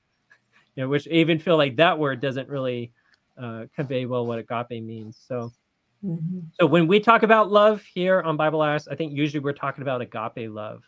[0.74, 2.92] you know, which I even feel like that word doesn't really
[3.36, 5.18] uh, convey well what agape means.
[5.26, 5.52] So,
[6.02, 6.44] Mhm.
[6.58, 9.82] so when we talk about love here on Bible Ask, I think usually we're talking
[9.82, 10.84] about agape love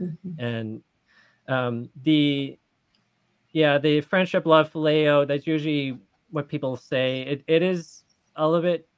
[0.00, 0.16] Mhm.
[0.38, 0.82] and
[1.48, 2.58] um, the
[3.52, 5.98] yeah the friendship love phileo that's usually
[6.30, 7.22] what people say.
[7.22, 8.02] It, it is
[8.36, 8.88] a little bit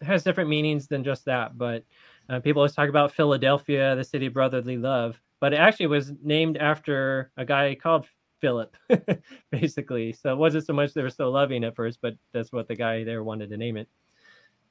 [0.00, 1.84] it has different meanings than just that but
[2.28, 6.12] uh, people always talk about philadelphia the city of brotherly love but it actually was
[6.22, 8.06] named after a guy called
[8.40, 8.76] philip
[9.50, 10.12] basically.
[10.12, 12.74] So it wasn't so much they were so loving at first but that's what the
[12.74, 13.88] guy there wanted to name it.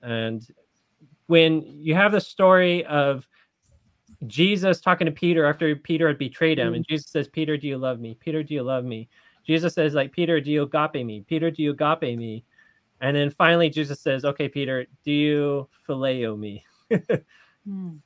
[0.02, 0.46] And
[1.28, 3.28] when you have the story of
[4.28, 7.78] Jesus talking to Peter after Peter had betrayed him, and Jesus says, Peter, do you
[7.78, 8.18] love me?
[8.20, 9.08] Peter, do you love me?
[9.46, 11.24] Jesus says, like, Peter, do you agape me?
[11.28, 12.44] Peter, do you agape me?
[13.02, 16.66] And then finally Jesus says, Okay, Peter, do you phileo me?
[17.66, 17.90] Hmm.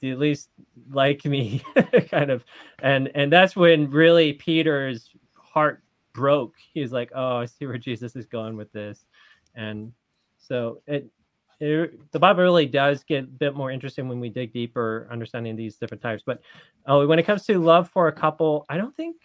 [0.00, 0.50] Do you at least
[0.90, 1.62] like me?
[2.10, 2.44] kind of.
[2.80, 6.56] And and that's when really Peter's heart broke.
[6.74, 9.06] He's like, Oh, I see where Jesus is going with this.
[9.54, 9.92] And
[10.36, 11.08] so it
[11.60, 15.56] it, the Bible really does get a bit more interesting when we dig deeper, understanding
[15.56, 16.22] these different types.
[16.24, 16.40] But
[16.86, 19.16] oh, when it comes to love for a couple, I don't think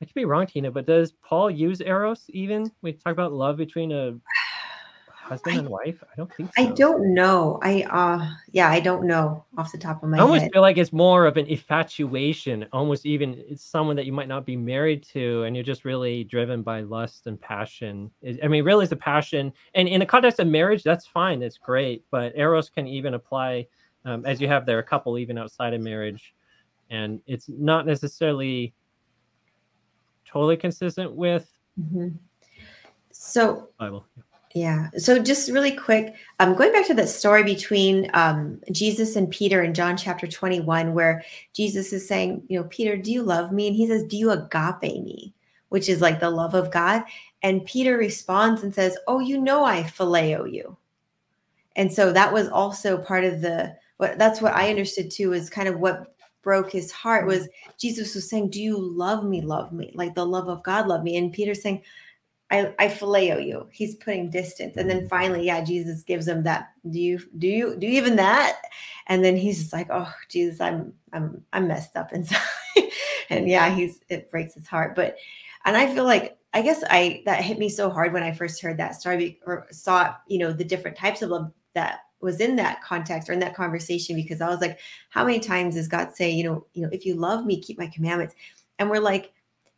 [0.00, 0.70] I could be wrong, Tina.
[0.70, 2.70] But does Paul use eros even?
[2.82, 4.18] We talk about love between a
[5.24, 6.02] husband I- and wife.
[6.02, 6.62] I don't think so.
[6.62, 7.58] I don't know.
[7.62, 10.22] I uh yeah, I don't know off the top of my head.
[10.22, 10.52] I almost head.
[10.52, 14.44] feel like it's more of an infatuation, almost even it's someone that you might not
[14.46, 18.10] be married to, and you're just really driven by lust and passion.
[18.42, 21.58] I mean, really, it's a passion, and in the context of marriage, that's fine, that's
[21.58, 22.04] great.
[22.10, 23.66] But eros can even apply
[24.04, 26.34] um, as you have there a couple even outside of marriage,
[26.90, 28.74] and it's not necessarily
[30.26, 31.50] totally consistent with
[31.80, 32.14] Mhm.
[33.10, 34.04] So Bible.
[34.16, 34.22] Yeah.
[34.96, 39.64] So just really quick, um, going back to that story between um, Jesus and Peter
[39.64, 43.66] in John chapter 21, where Jesus is saying, you know, Peter, do you love me?
[43.66, 45.34] And he says, do you agape me?
[45.70, 47.02] Which is like the love of God.
[47.42, 50.76] And Peter responds and says, oh, you know, I phileo you.
[51.74, 55.50] And so that was also part of the, what that's what I understood too, is
[55.50, 59.40] kind of what broke his heart was Jesus was saying, do you love me?
[59.40, 59.90] Love me.
[59.96, 61.16] Like the love of God, love me.
[61.16, 61.82] And Peter's saying,
[62.54, 63.68] I, I phileo you.
[63.72, 64.76] He's putting distance.
[64.76, 66.70] And then finally, yeah, Jesus gives him that.
[66.88, 68.62] Do you do you do you even that?
[69.08, 72.38] And then he's just like, oh Jesus, I'm I'm I'm messed up inside.
[73.30, 74.94] and yeah, he's it breaks his heart.
[74.94, 75.16] But
[75.64, 78.62] and I feel like I guess I that hit me so hard when I first
[78.62, 82.54] heard that story or saw, you know, the different types of love that was in
[82.56, 84.78] that context or in that conversation because I was like,
[85.10, 87.78] how many times does God say, you know, you know, if you love me, keep
[87.78, 88.34] my commandments?
[88.78, 89.32] And we're like,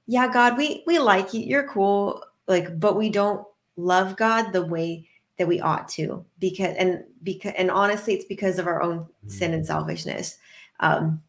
[0.07, 1.41] yeah, God, we we like you.
[1.41, 5.07] You're cool like but we don't love god the way
[5.39, 9.53] that we ought to because and because and honestly it's because of our own sin
[9.53, 10.39] and selfishness.
[10.81, 11.23] Um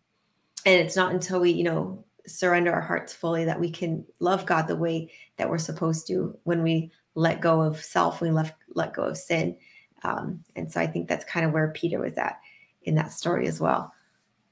[0.66, 4.46] and it's not until we you know surrender our hearts fully that we can love
[4.46, 8.54] god the way that we're supposed to when we let go of self we left
[8.74, 9.58] let go of sin.
[10.04, 12.40] Um and so i think that's kind of where peter was at
[12.84, 13.94] in that story as well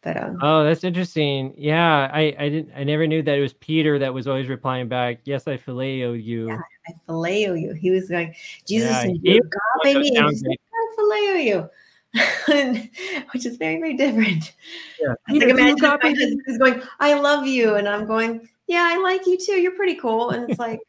[0.05, 1.53] but um Oh, that's interesting.
[1.57, 4.87] Yeah, I I didn't I never knew that it was Peter that was always replying
[4.87, 5.19] back.
[5.25, 6.47] Yes, I phileo you.
[6.47, 7.73] Yeah, I phileo you.
[7.73, 8.33] He was going,
[8.65, 9.41] Jesus, Yeah, you
[9.83, 14.53] agape me, and like, I phileo you, which is very, very different.
[15.01, 15.15] Yeah.
[15.27, 18.87] Peter, imagine if my agape husband is going, I love you, and I'm going, yeah,
[18.91, 19.59] I like you too.
[19.59, 20.79] You're pretty cool, and it's like,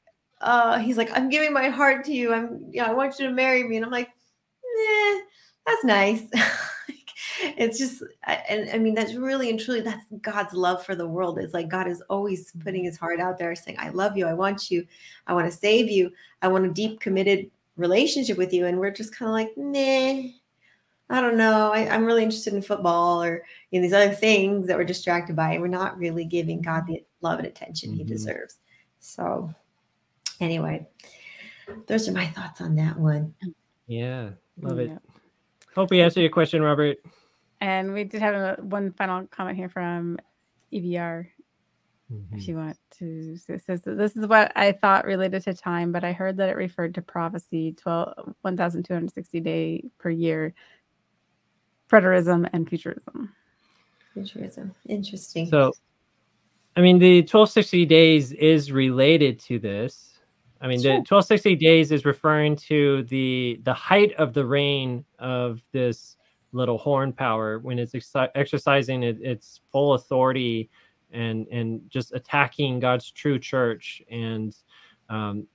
[0.42, 2.34] uh, he's like, I'm giving my heart to you.
[2.34, 4.10] I'm, yeah, I want you to marry me, and I'm like,
[4.76, 5.20] nah,
[5.66, 6.22] that's nice.
[7.42, 11.06] It's just I- and i mean that's really and truly that's god's love for the
[11.06, 14.26] world it's like god is always putting his heart out there saying i love you
[14.26, 14.86] i want you
[15.26, 16.10] i want to save you
[16.42, 20.22] i want a deep committed relationship with you and we're just kind of like nah
[21.08, 21.70] I don't know.
[21.72, 25.56] I, am really interested in football or in these other things that we're distracted by.
[25.58, 27.98] We're not really giving God the love and attention mm-hmm.
[27.98, 28.56] he deserves.
[28.98, 29.54] So,
[30.40, 30.88] anyway,
[31.86, 33.34] those are my thoughts on that one.
[33.86, 34.30] Yeah,
[34.60, 34.90] love it.
[35.76, 36.98] Hope we answered your question, Robert.
[37.60, 40.18] And we did have a, one final comment here from
[40.72, 41.26] EVR.
[42.12, 42.36] Mm-hmm.
[42.36, 46.04] If you want to, it says this is what I thought related to time, but
[46.04, 50.54] I heard that it referred to prophecy 12, 1,260 day per year,
[51.90, 53.32] preterism and futurism.
[54.14, 55.48] Futurism, interesting.
[55.48, 55.72] So,
[56.76, 60.14] I mean, the 1260 days is related to this.
[60.60, 60.92] I mean, sure.
[60.92, 66.16] the 1260 days is referring to the the height of the reign of this
[66.52, 70.70] little horn power when it's ex- exercising it, its full authority
[71.12, 74.56] and and just attacking God's true church and
[75.08, 75.46] um,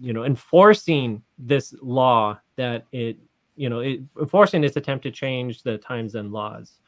[0.00, 3.18] you know enforcing this law that it
[3.56, 6.80] you know it, enforcing its attempt to change the times and laws.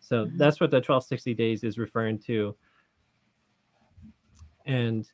[0.00, 0.36] So mm-hmm.
[0.36, 2.54] that's what the 1260 days is referring to.
[4.66, 5.08] And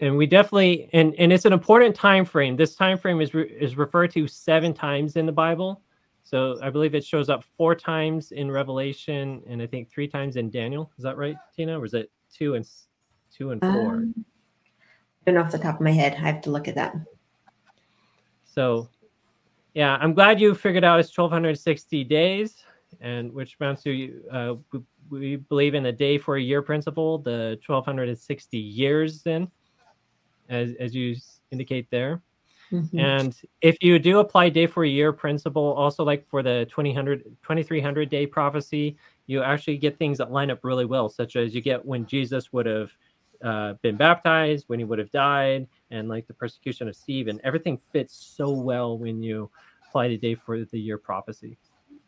[0.00, 2.56] and we definitely and and it's an important time frame.
[2.56, 5.82] This time frame is re, is referred to seven times in the Bible.
[6.32, 10.36] So I believe it shows up four times in Revelation and I think three times
[10.36, 10.90] in Daniel.
[10.96, 11.78] Is that right, Tina?
[11.78, 12.66] Or is it two and
[13.30, 13.96] two and four?
[13.96, 16.14] Um, I don't know off the top of my head.
[16.14, 16.94] I have to look at that.
[18.46, 18.88] So,
[19.74, 22.64] yeah, I'm glad you figured out it's 1260 days,
[23.02, 24.54] and which amounts to uh,
[25.10, 29.22] we believe in the day for a year principle, the 1260 years.
[29.22, 29.50] Then,
[30.48, 31.14] as as you
[31.50, 32.22] indicate there.
[32.72, 32.98] Mm-hmm.
[32.98, 38.08] And if you do apply day for year principle, also like for the 2000, 2300
[38.08, 38.96] day prophecy,
[39.26, 42.52] you actually get things that line up really well, such as you get when Jesus
[42.52, 42.90] would have
[43.44, 47.40] uh, been baptized, when he would have died, and like the persecution of Stephen.
[47.44, 49.50] Everything fits so well when you
[49.88, 51.58] apply the day for the year prophecy.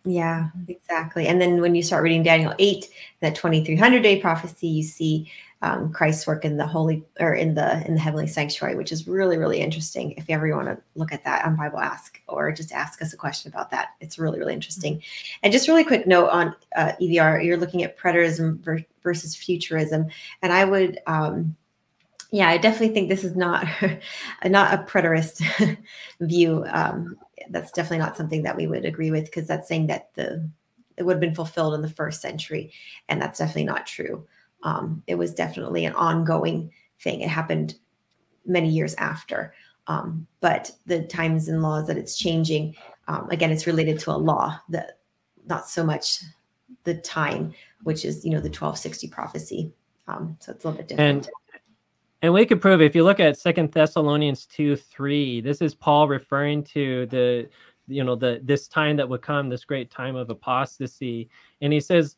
[0.05, 1.27] Yeah, exactly.
[1.29, 2.89] And then when you start reading Daniel 8,
[3.21, 5.31] that 2300 day prophecy, you see
[5.63, 9.09] um, Christ's work in the holy or in the in the heavenly sanctuary, which is
[9.09, 10.13] really really interesting.
[10.13, 13.15] If you ever want to look at that on Bible Ask or just ask us
[13.15, 15.03] a question about that, it's really really interesting.
[15.43, 18.59] And just really quick note on uh, EVR, you're looking at preterism
[19.03, 20.07] versus futurism,
[20.43, 20.99] and I would.
[21.07, 21.57] Um,
[22.31, 23.65] yeah, I definitely think this is not
[24.45, 25.79] not a preterist
[26.21, 26.65] view.
[26.69, 27.17] Um,
[27.51, 30.49] that's definitely not something that we would agree with because that's saying that the
[30.97, 32.73] it would have been fulfilled in the first century,
[33.09, 34.27] and that's definitely not true
[34.65, 37.21] um, it was definitely an ongoing thing.
[37.21, 37.75] It happened
[38.47, 39.55] many years after.
[39.87, 42.75] Um, but the times and laws that it's changing,
[43.07, 44.99] um, again, it's related to a law that
[45.47, 46.23] not so much
[46.85, 49.73] the time, which is, you know, the 1260 prophecy.
[50.09, 51.27] Um, so it's a little bit different.
[51.27, 51.31] And,
[52.25, 56.09] and we could prove if you look at Second Thessalonians 2 3, this is Paul
[56.09, 57.51] referring to the,
[57.87, 61.29] you know, the this time that would come, this great time of apostasy.
[61.61, 62.17] And he says,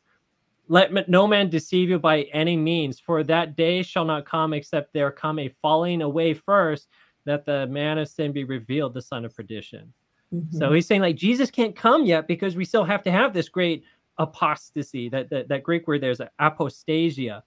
[0.69, 4.93] let no man deceive you by any means, for that day shall not come except
[4.93, 6.87] there come a falling away first,
[7.25, 9.91] that the man of sin be revealed, the son of perdition.
[10.33, 10.57] Mm-hmm.
[10.57, 13.49] So he's saying like Jesus can't come yet because we still have to have this
[13.49, 13.83] great
[14.17, 15.09] apostasy.
[15.09, 17.43] That that, that Greek word there's apostasia.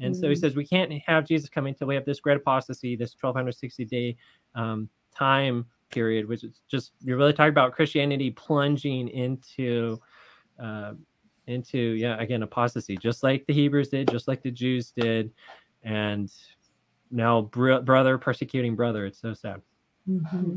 [0.00, 0.20] And mm-hmm.
[0.20, 0.38] so he mm.
[0.38, 4.16] says we can't have Jesus coming until we have this great apostasy, this 1260 day
[4.54, 10.00] um, time period, which is just you're really talking about Christianity plunging into
[10.58, 10.92] uh,
[11.48, 15.32] into yeah again apostasy just like the hebrews did just like the jews did
[15.82, 16.30] and
[17.10, 19.60] now br- brother persecuting brother it's so sad
[20.08, 20.56] mm-hmm.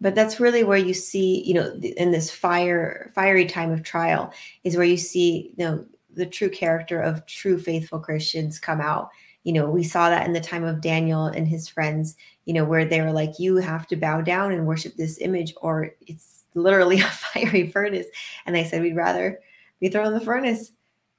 [0.00, 4.32] but that's really where you see you know in this fire fiery time of trial
[4.64, 5.86] is where you see you know
[6.16, 9.10] the true character of true faithful christians come out
[9.44, 12.64] you know we saw that in the time of daniel and his friends you know
[12.64, 16.44] where they were like you have to bow down and worship this image or it's
[16.54, 18.06] literally a fiery furnace
[18.44, 19.38] and they said we'd rather
[19.80, 20.72] be thrown in the furnace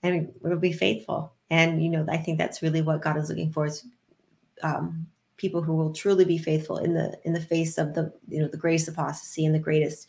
[0.04, 1.34] and we'll be faithful.
[1.50, 3.86] And, you know, I think that's really what God is looking for is
[4.64, 8.41] um, people who will truly be faithful in the in the face of the you
[8.41, 10.08] know the greatest apostasy and the greatest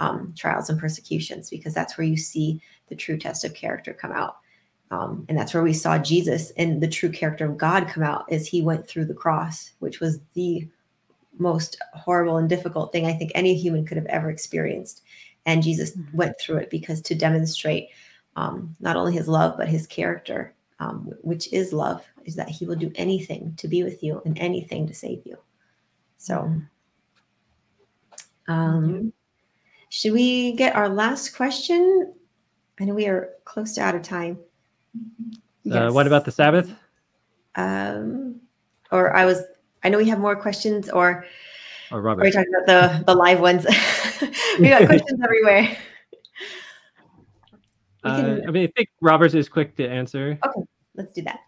[0.00, 4.12] um, trials and persecutions because that's where you see the true test of character come
[4.12, 4.38] out
[4.90, 8.30] um, and that's where we saw jesus and the true character of god come out
[8.32, 10.66] as he went through the cross which was the
[11.38, 15.02] most horrible and difficult thing i think any human could have ever experienced
[15.46, 16.16] and Jesus mm-hmm.
[16.16, 17.88] went through it because to demonstrate
[18.36, 22.66] um, not only his love, but his character, um, which is love, is that he
[22.66, 25.36] will do anything to be with you and anything to save you.
[26.18, 26.34] So,
[28.48, 28.52] mm-hmm.
[28.52, 29.12] um,
[29.90, 32.14] should we get our last question?
[32.80, 34.38] I know we are close to out of time.
[35.64, 35.76] Yes.
[35.90, 36.72] Uh, what about the Sabbath?
[37.56, 38.40] Um,
[38.90, 39.42] or I was,
[39.84, 41.26] I know we have more questions, or
[41.90, 42.22] or Are Robert.
[42.24, 43.66] we talking about the the live ones?
[44.60, 45.76] we got questions everywhere.
[48.02, 50.38] Uh, can- I mean, I think Roberts is quick to answer.
[50.46, 51.40] Okay, let's do that.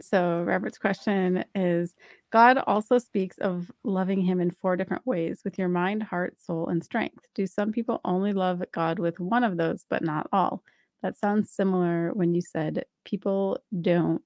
[0.00, 1.94] So Robert's question is
[2.30, 6.68] God also speaks of loving him in four different ways with your mind, heart, soul,
[6.68, 7.26] and strength.
[7.34, 10.62] Do some people only love God with one of those, but not all?
[11.02, 14.22] That sounds similar when you said people don't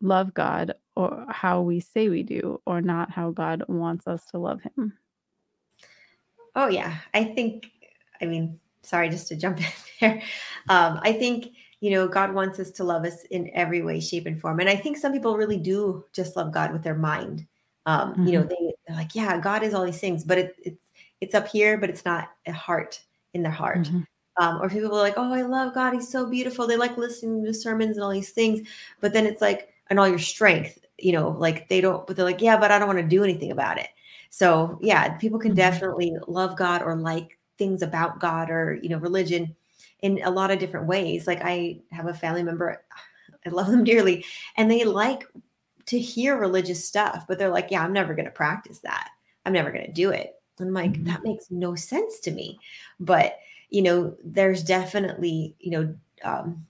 [0.00, 4.38] love God or how we say we do, or not how God wants us to
[4.38, 4.94] love him.
[6.56, 7.70] Oh yeah, I think.
[8.20, 9.66] I mean, sorry, just to jump in
[10.00, 10.22] there.
[10.68, 14.26] Um, I think you know God wants us to love us in every way, shape,
[14.26, 17.46] and form, and I think some people really do just love God with their mind.
[17.86, 20.90] Um, You know, they, they're like, yeah, God is all these things, but it, it's
[21.20, 23.00] it's up here, but it's not a heart
[23.34, 23.86] in their heart.
[23.88, 24.06] Mhm.
[24.36, 26.66] Um, or people are like, oh, I love God, He's so beautiful.
[26.66, 28.68] They like listening to sermons and all these things,
[29.00, 32.24] but then it's like, and all your strength, you know, like they don't, but they're
[32.24, 33.88] like, yeah, but I don't want to do anything about it.
[34.30, 35.56] So yeah, people can Mhm.
[35.56, 39.56] definitely love God or like things about God or you know religion
[40.00, 41.26] in a lot of different ways.
[41.26, 42.82] Like I have a family member,
[43.46, 44.24] I love them dearly,
[44.56, 45.24] and they like
[45.86, 49.10] to hear religious stuff, but they're like, yeah, I'm never going to practice that.
[49.46, 50.34] I'm never going to do it.
[50.60, 51.06] I'm like, Mhm.
[51.06, 52.58] that makes no sense to me.
[53.00, 53.38] But
[53.70, 55.94] you know, there's definitely you know.
[56.24, 56.66] Um,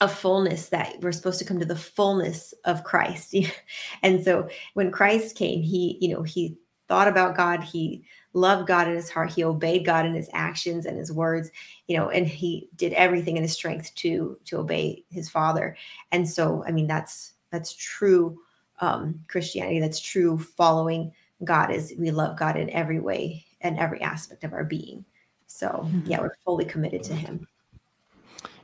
[0.00, 3.34] a fullness that we're supposed to come to the fullness of Christ.
[4.02, 6.56] and so when Christ came, he, you know, he
[6.88, 10.86] thought about God, he loved God in his heart, he obeyed God in his actions
[10.86, 11.50] and his words,
[11.86, 15.76] you know, and he did everything in his strength to to obey his father.
[16.12, 18.40] And so I mean that's that's true
[18.80, 21.12] um Christianity, that's true following
[21.44, 25.04] God is we love God in every way and every aspect of our being.
[25.46, 27.46] So yeah, we're fully committed to him.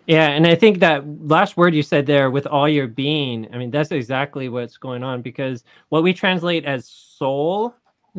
[0.06, 3.58] Yeah, and I think that last word you said there with all your being, I
[3.58, 7.74] mean, that's exactly what's going on because what we translate as soul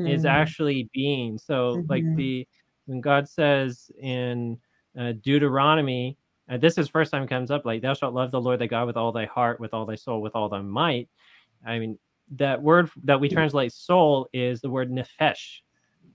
[0.06, 0.30] is Mm.
[0.30, 1.38] actually being.
[1.38, 2.16] So, like Mhm.
[2.16, 2.48] the
[2.86, 4.58] when God says in
[4.98, 6.18] uh, Deuteronomy,
[6.50, 8.88] uh, this is first time comes up, like thou shalt love the Lord thy God
[8.88, 11.10] with all thy heart, with all thy soul, with all thy might.
[11.66, 12.00] I mean,
[12.36, 15.62] that word that we translate soul is the word nefesh,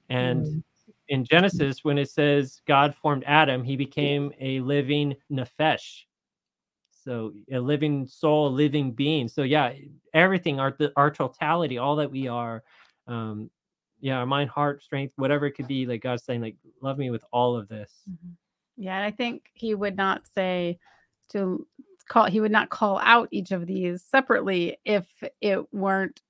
[0.08, 0.62] and Mm.
[1.08, 6.04] in Genesis, when it says God formed Adam, he became a living nefesh.
[7.04, 9.28] So a living soul, a living being.
[9.28, 9.72] So yeah,
[10.14, 12.62] everything, our the, our totality, all that we are,
[13.06, 13.50] um,
[14.02, 17.10] yeah, our mind, heart, strength, whatever it could be, like God's saying, like, love me
[17.10, 18.02] with all of this.
[18.10, 18.36] Mhm.
[18.76, 20.78] Yeah, and I think he would not say
[21.30, 21.66] to
[22.08, 25.06] call he would not call out each of these separately if
[25.40, 26.20] it weren't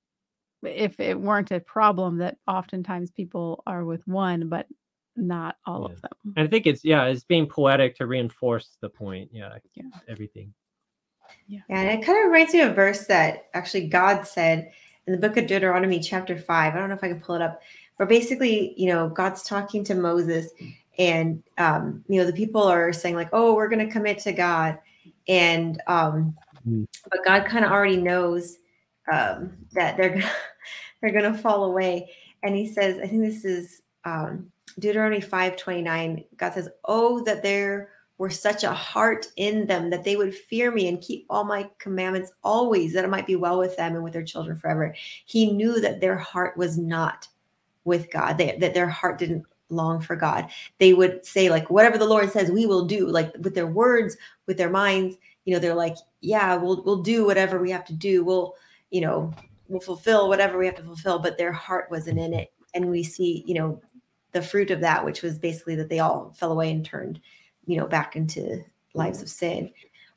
[0.63, 4.67] if it weren't a problem that oftentimes people are with one but
[5.15, 5.93] not all Yeah.
[5.95, 6.33] of them.
[6.37, 9.29] And I think it's yeah, it's being poetic to reinforce the point.
[9.33, 9.83] Yeah, Yeah.
[10.07, 10.53] everything.
[11.47, 14.71] Yeah, and it kind of reminds me of a verse that actually God said
[15.07, 16.75] in the book of Deuteronomy, chapter five.
[16.75, 17.61] I don't know if I can pull it up,
[17.97, 20.51] but basically, you know, God's talking to Moses,
[20.97, 24.31] and um, you know, the people are saying like, "Oh, we're going to commit to
[24.31, 24.79] God,"
[25.27, 26.35] and um,
[26.67, 26.87] Mm.
[27.11, 28.59] but God kind of already knows
[29.11, 30.31] um, that they're gonna,
[31.01, 32.09] they're going to fall away,
[32.41, 34.49] and He says, I think this is um,
[34.79, 36.23] Deuteronomy five twenty nine.
[36.37, 40.71] God says, "Oh, that there." Were such a heart in them that they would fear
[40.71, 44.03] me and keep all my commandments always, that it might be well with them and
[44.03, 44.95] with their children forever.
[45.25, 47.27] He knew that their heart was not
[47.85, 50.49] with God, they, that their heart didn't long for God.
[50.77, 54.15] They would say, like, whatever the Lord says, we will do, like with their words,
[54.45, 57.93] with their minds, you know, they're like, yeah, we'll we'll do whatever we have to
[57.93, 58.23] do.
[58.23, 58.55] We'll,
[58.91, 59.33] you know,
[59.67, 62.53] we'll fulfill whatever we have to fulfill, but their heart wasn't in it.
[62.73, 63.81] And we see, you know,
[64.31, 67.19] the fruit of that, which was basically that they all fell away and turned
[67.65, 69.71] you know back into lives of sin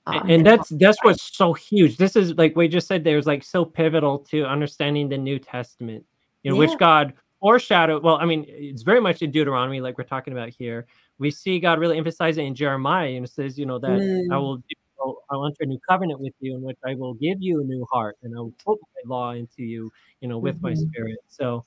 [0.06, 3.42] um, and that's that's what's so huge this is like we just said there's like
[3.42, 6.04] so pivotal to understanding the new testament
[6.42, 6.68] you know yeah.
[6.68, 10.48] which god foreshadowed well i mean it's very much in deuteronomy like we're talking about
[10.48, 10.86] here
[11.18, 14.24] we see god really emphasize it in jeremiah and it says you know that mm.
[14.32, 14.62] i will
[14.98, 17.64] I'll, I'll enter a new covenant with you in which i will give you a
[17.64, 20.68] new heart and i will put my law into you you know with mm-hmm.
[20.68, 21.64] my spirit so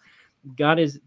[0.57, 0.99] god is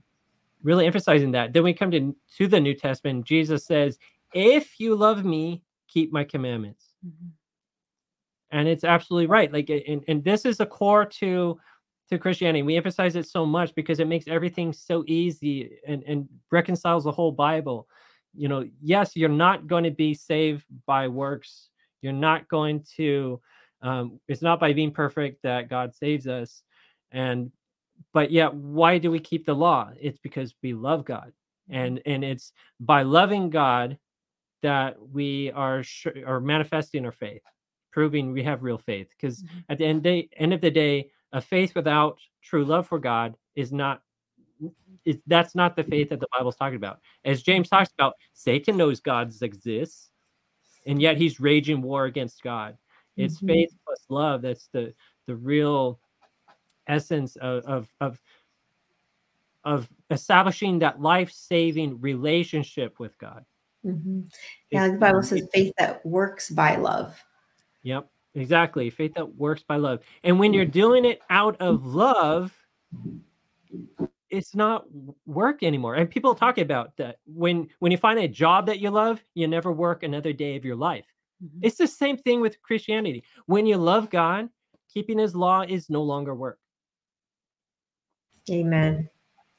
[0.62, 3.98] really emphasizing that then we come to to the new testament jesus says
[4.34, 6.86] if you love me, keep my commandments.
[7.06, 7.28] Mm-hmm.
[8.50, 9.52] And it's absolutely right.
[9.52, 11.58] Like, and, and this is a core to
[12.10, 12.62] to Christianity.
[12.62, 17.12] We emphasize it so much because it makes everything so easy and, and reconciles the
[17.12, 17.88] whole Bible.
[18.34, 21.70] You know, yes, you're not going to be saved by works.
[22.02, 23.40] You're not going to,
[23.80, 26.62] um, it's not by being perfect that God saves us.
[27.10, 27.50] And,
[28.12, 29.90] but yet, why do we keep the law?
[29.98, 31.32] It's because we love God.
[31.70, 33.96] And, and it's by loving God
[34.62, 35.84] that we are
[36.26, 37.42] are manifesting our faith,
[37.90, 39.08] proving we have real faith.
[39.10, 39.58] Because mm-hmm.
[39.68, 43.36] at the end, day, end of the day, a faith without true love for God
[43.54, 44.02] is not
[45.04, 47.00] it, that's not the faith that the Bible's talking about.
[47.24, 50.10] As James talks about, Satan knows God exists,
[50.86, 52.76] and yet he's raging war against God.
[53.16, 53.46] It's mm-hmm.
[53.48, 54.42] faith plus love.
[54.42, 54.94] That's the
[55.26, 56.00] the real
[56.86, 58.20] essence of of of,
[59.64, 63.44] of establishing that life saving relationship with God.
[63.84, 64.22] Mm-hmm.
[64.70, 67.22] Yeah, the Bible says faith that works by love.
[67.82, 68.90] Yep, exactly.
[68.90, 70.00] Faith that works by love.
[70.22, 72.54] And when you're doing it out of love,
[74.30, 74.84] it's not
[75.26, 75.96] work anymore.
[75.96, 79.46] And people talk about that when when you find a job that you love, you
[79.48, 81.06] never work another day of your life.
[81.44, 81.60] Mm-hmm.
[81.62, 83.24] It's the same thing with Christianity.
[83.46, 84.48] When you love God,
[84.92, 86.58] keeping his law is no longer work.
[88.50, 89.08] Amen.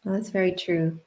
[0.04, 1.00] Well, that's very true.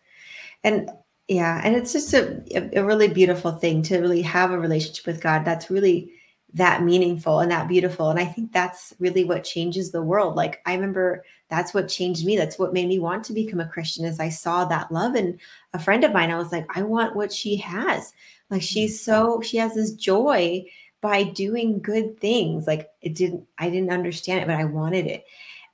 [0.64, 0.90] And
[1.28, 2.42] yeah, and it's just a,
[2.78, 5.44] a really beautiful thing to really have a relationship with God.
[5.44, 6.12] That's really
[6.54, 8.10] that meaningful and that beautiful.
[8.10, 10.36] And I think that's really what changes the world.
[10.36, 12.36] Like I remember that's what changed me.
[12.36, 15.38] That's what made me want to become a Christian as I saw that love in
[15.74, 16.30] a friend of mine.
[16.30, 18.12] I was like, I want what she has.
[18.48, 19.10] Like she's mm-hmm.
[19.10, 20.64] so she has this joy
[21.00, 22.66] by doing good things.
[22.66, 25.26] Like it didn't I didn't understand it, but I wanted it.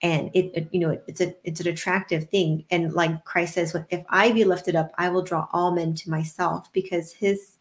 [0.02, 2.64] And it, it you know it, it's a it's an attractive thing.
[2.70, 6.10] And like Christ says, if I be lifted up, I will draw all men to
[6.10, 7.58] myself because his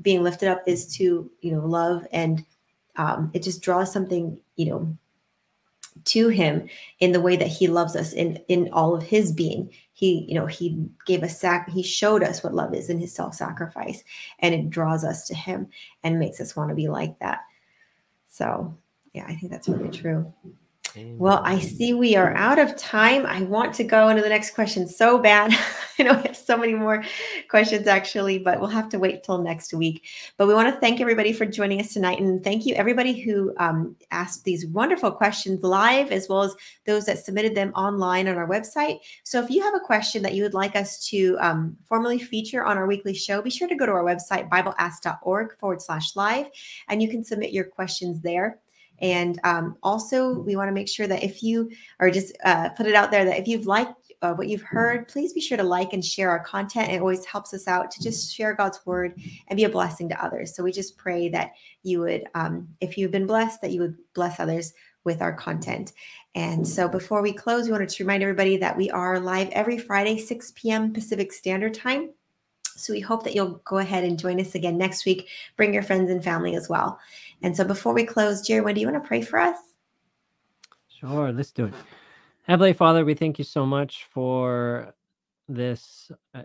[0.00, 2.44] being lifted up is to you know love and
[2.96, 4.96] um, it just draws something you know
[6.04, 6.68] to him
[7.00, 9.70] in the way that he loves us in in all of his being.
[9.92, 13.14] He you know he gave us sac he showed us what love is in his
[13.14, 14.02] self-sacrifice
[14.38, 15.68] and it draws us to him
[16.02, 17.40] and makes us want to be like that.
[18.28, 18.78] So
[19.12, 20.32] yeah i think that's really true
[20.96, 23.24] well, I see we are out of time.
[23.26, 25.52] I want to go into the next question so bad.
[25.98, 27.04] I know we have so many more
[27.48, 30.06] questions actually, but we'll have to wait till next week.
[30.36, 32.20] But we want to thank everybody for joining us tonight.
[32.20, 36.54] And thank you, everybody who um, asked these wonderful questions live, as well as
[36.86, 38.98] those that submitted them online on our website.
[39.24, 42.64] So if you have a question that you would like us to um, formally feature
[42.64, 46.46] on our weekly show, be sure to go to our website, bibleask.org forward slash live,
[46.88, 48.58] and you can submit your questions there.
[49.02, 52.86] And um, also, we want to make sure that if you are just uh, put
[52.86, 55.64] it out there that if you've liked uh, what you've heard, please be sure to
[55.64, 56.92] like and share our content.
[56.92, 60.24] It always helps us out to just share God's word and be a blessing to
[60.24, 60.54] others.
[60.54, 61.50] So we just pray that
[61.82, 64.72] you would, um, if you've been blessed, that you would bless others
[65.02, 65.92] with our content.
[66.36, 69.78] And so before we close, we wanted to remind everybody that we are live every
[69.78, 70.92] Friday, 6 p.m.
[70.92, 72.10] Pacific Standard Time.
[72.76, 75.28] So we hope that you'll go ahead and join us again next week.
[75.56, 76.98] Bring your friends and family as well.
[77.42, 79.56] And so before we close, Jerry, when do you want to pray for us?
[80.88, 81.74] Sure, let's do it.
[82.42, 84.94] Heavenly Father, we thank you so much for
[85.48, 86.42] this uh,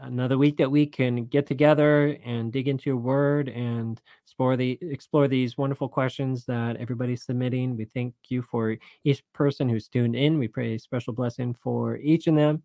[0.00, 4.78] another week that we can get together and dig into your word and explore the
[4.80, 7.76] explore these wonderful questions that everybody's submitting.
[7.76, 10.38] We thank you for each person who's tuned in.
[10.38, 12.62] We pray a special blessing for each of them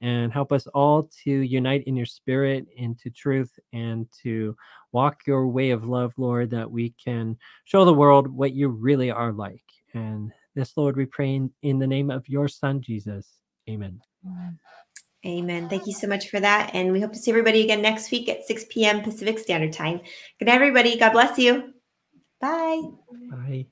[0.00, 4.56] and help us all to unite in your spirit, into truth, and to
[4.92, 9.10] walk your way of love, Lord, that we can show the world what you really
[9.10, 9.64] are like.
[9.94, 13.28] And this, Lord, we pray in, in the name of your Son, Jesus.
[13.68, 14.00] Amen.
[15.26, 15.68] Amen.
[15.70, 16.74] Thank you so much for that.
[16.74, 19.02] And we hope to see everybody again next week at 6 p.m.
[19.02, 20.00] Pacific Standard Time.
[20.38, 20.98] Good night, everybody.
[20.98, 21.72] God bless you.
[22.40, 22.82] Bye.
[23.30, 23.66] Bye.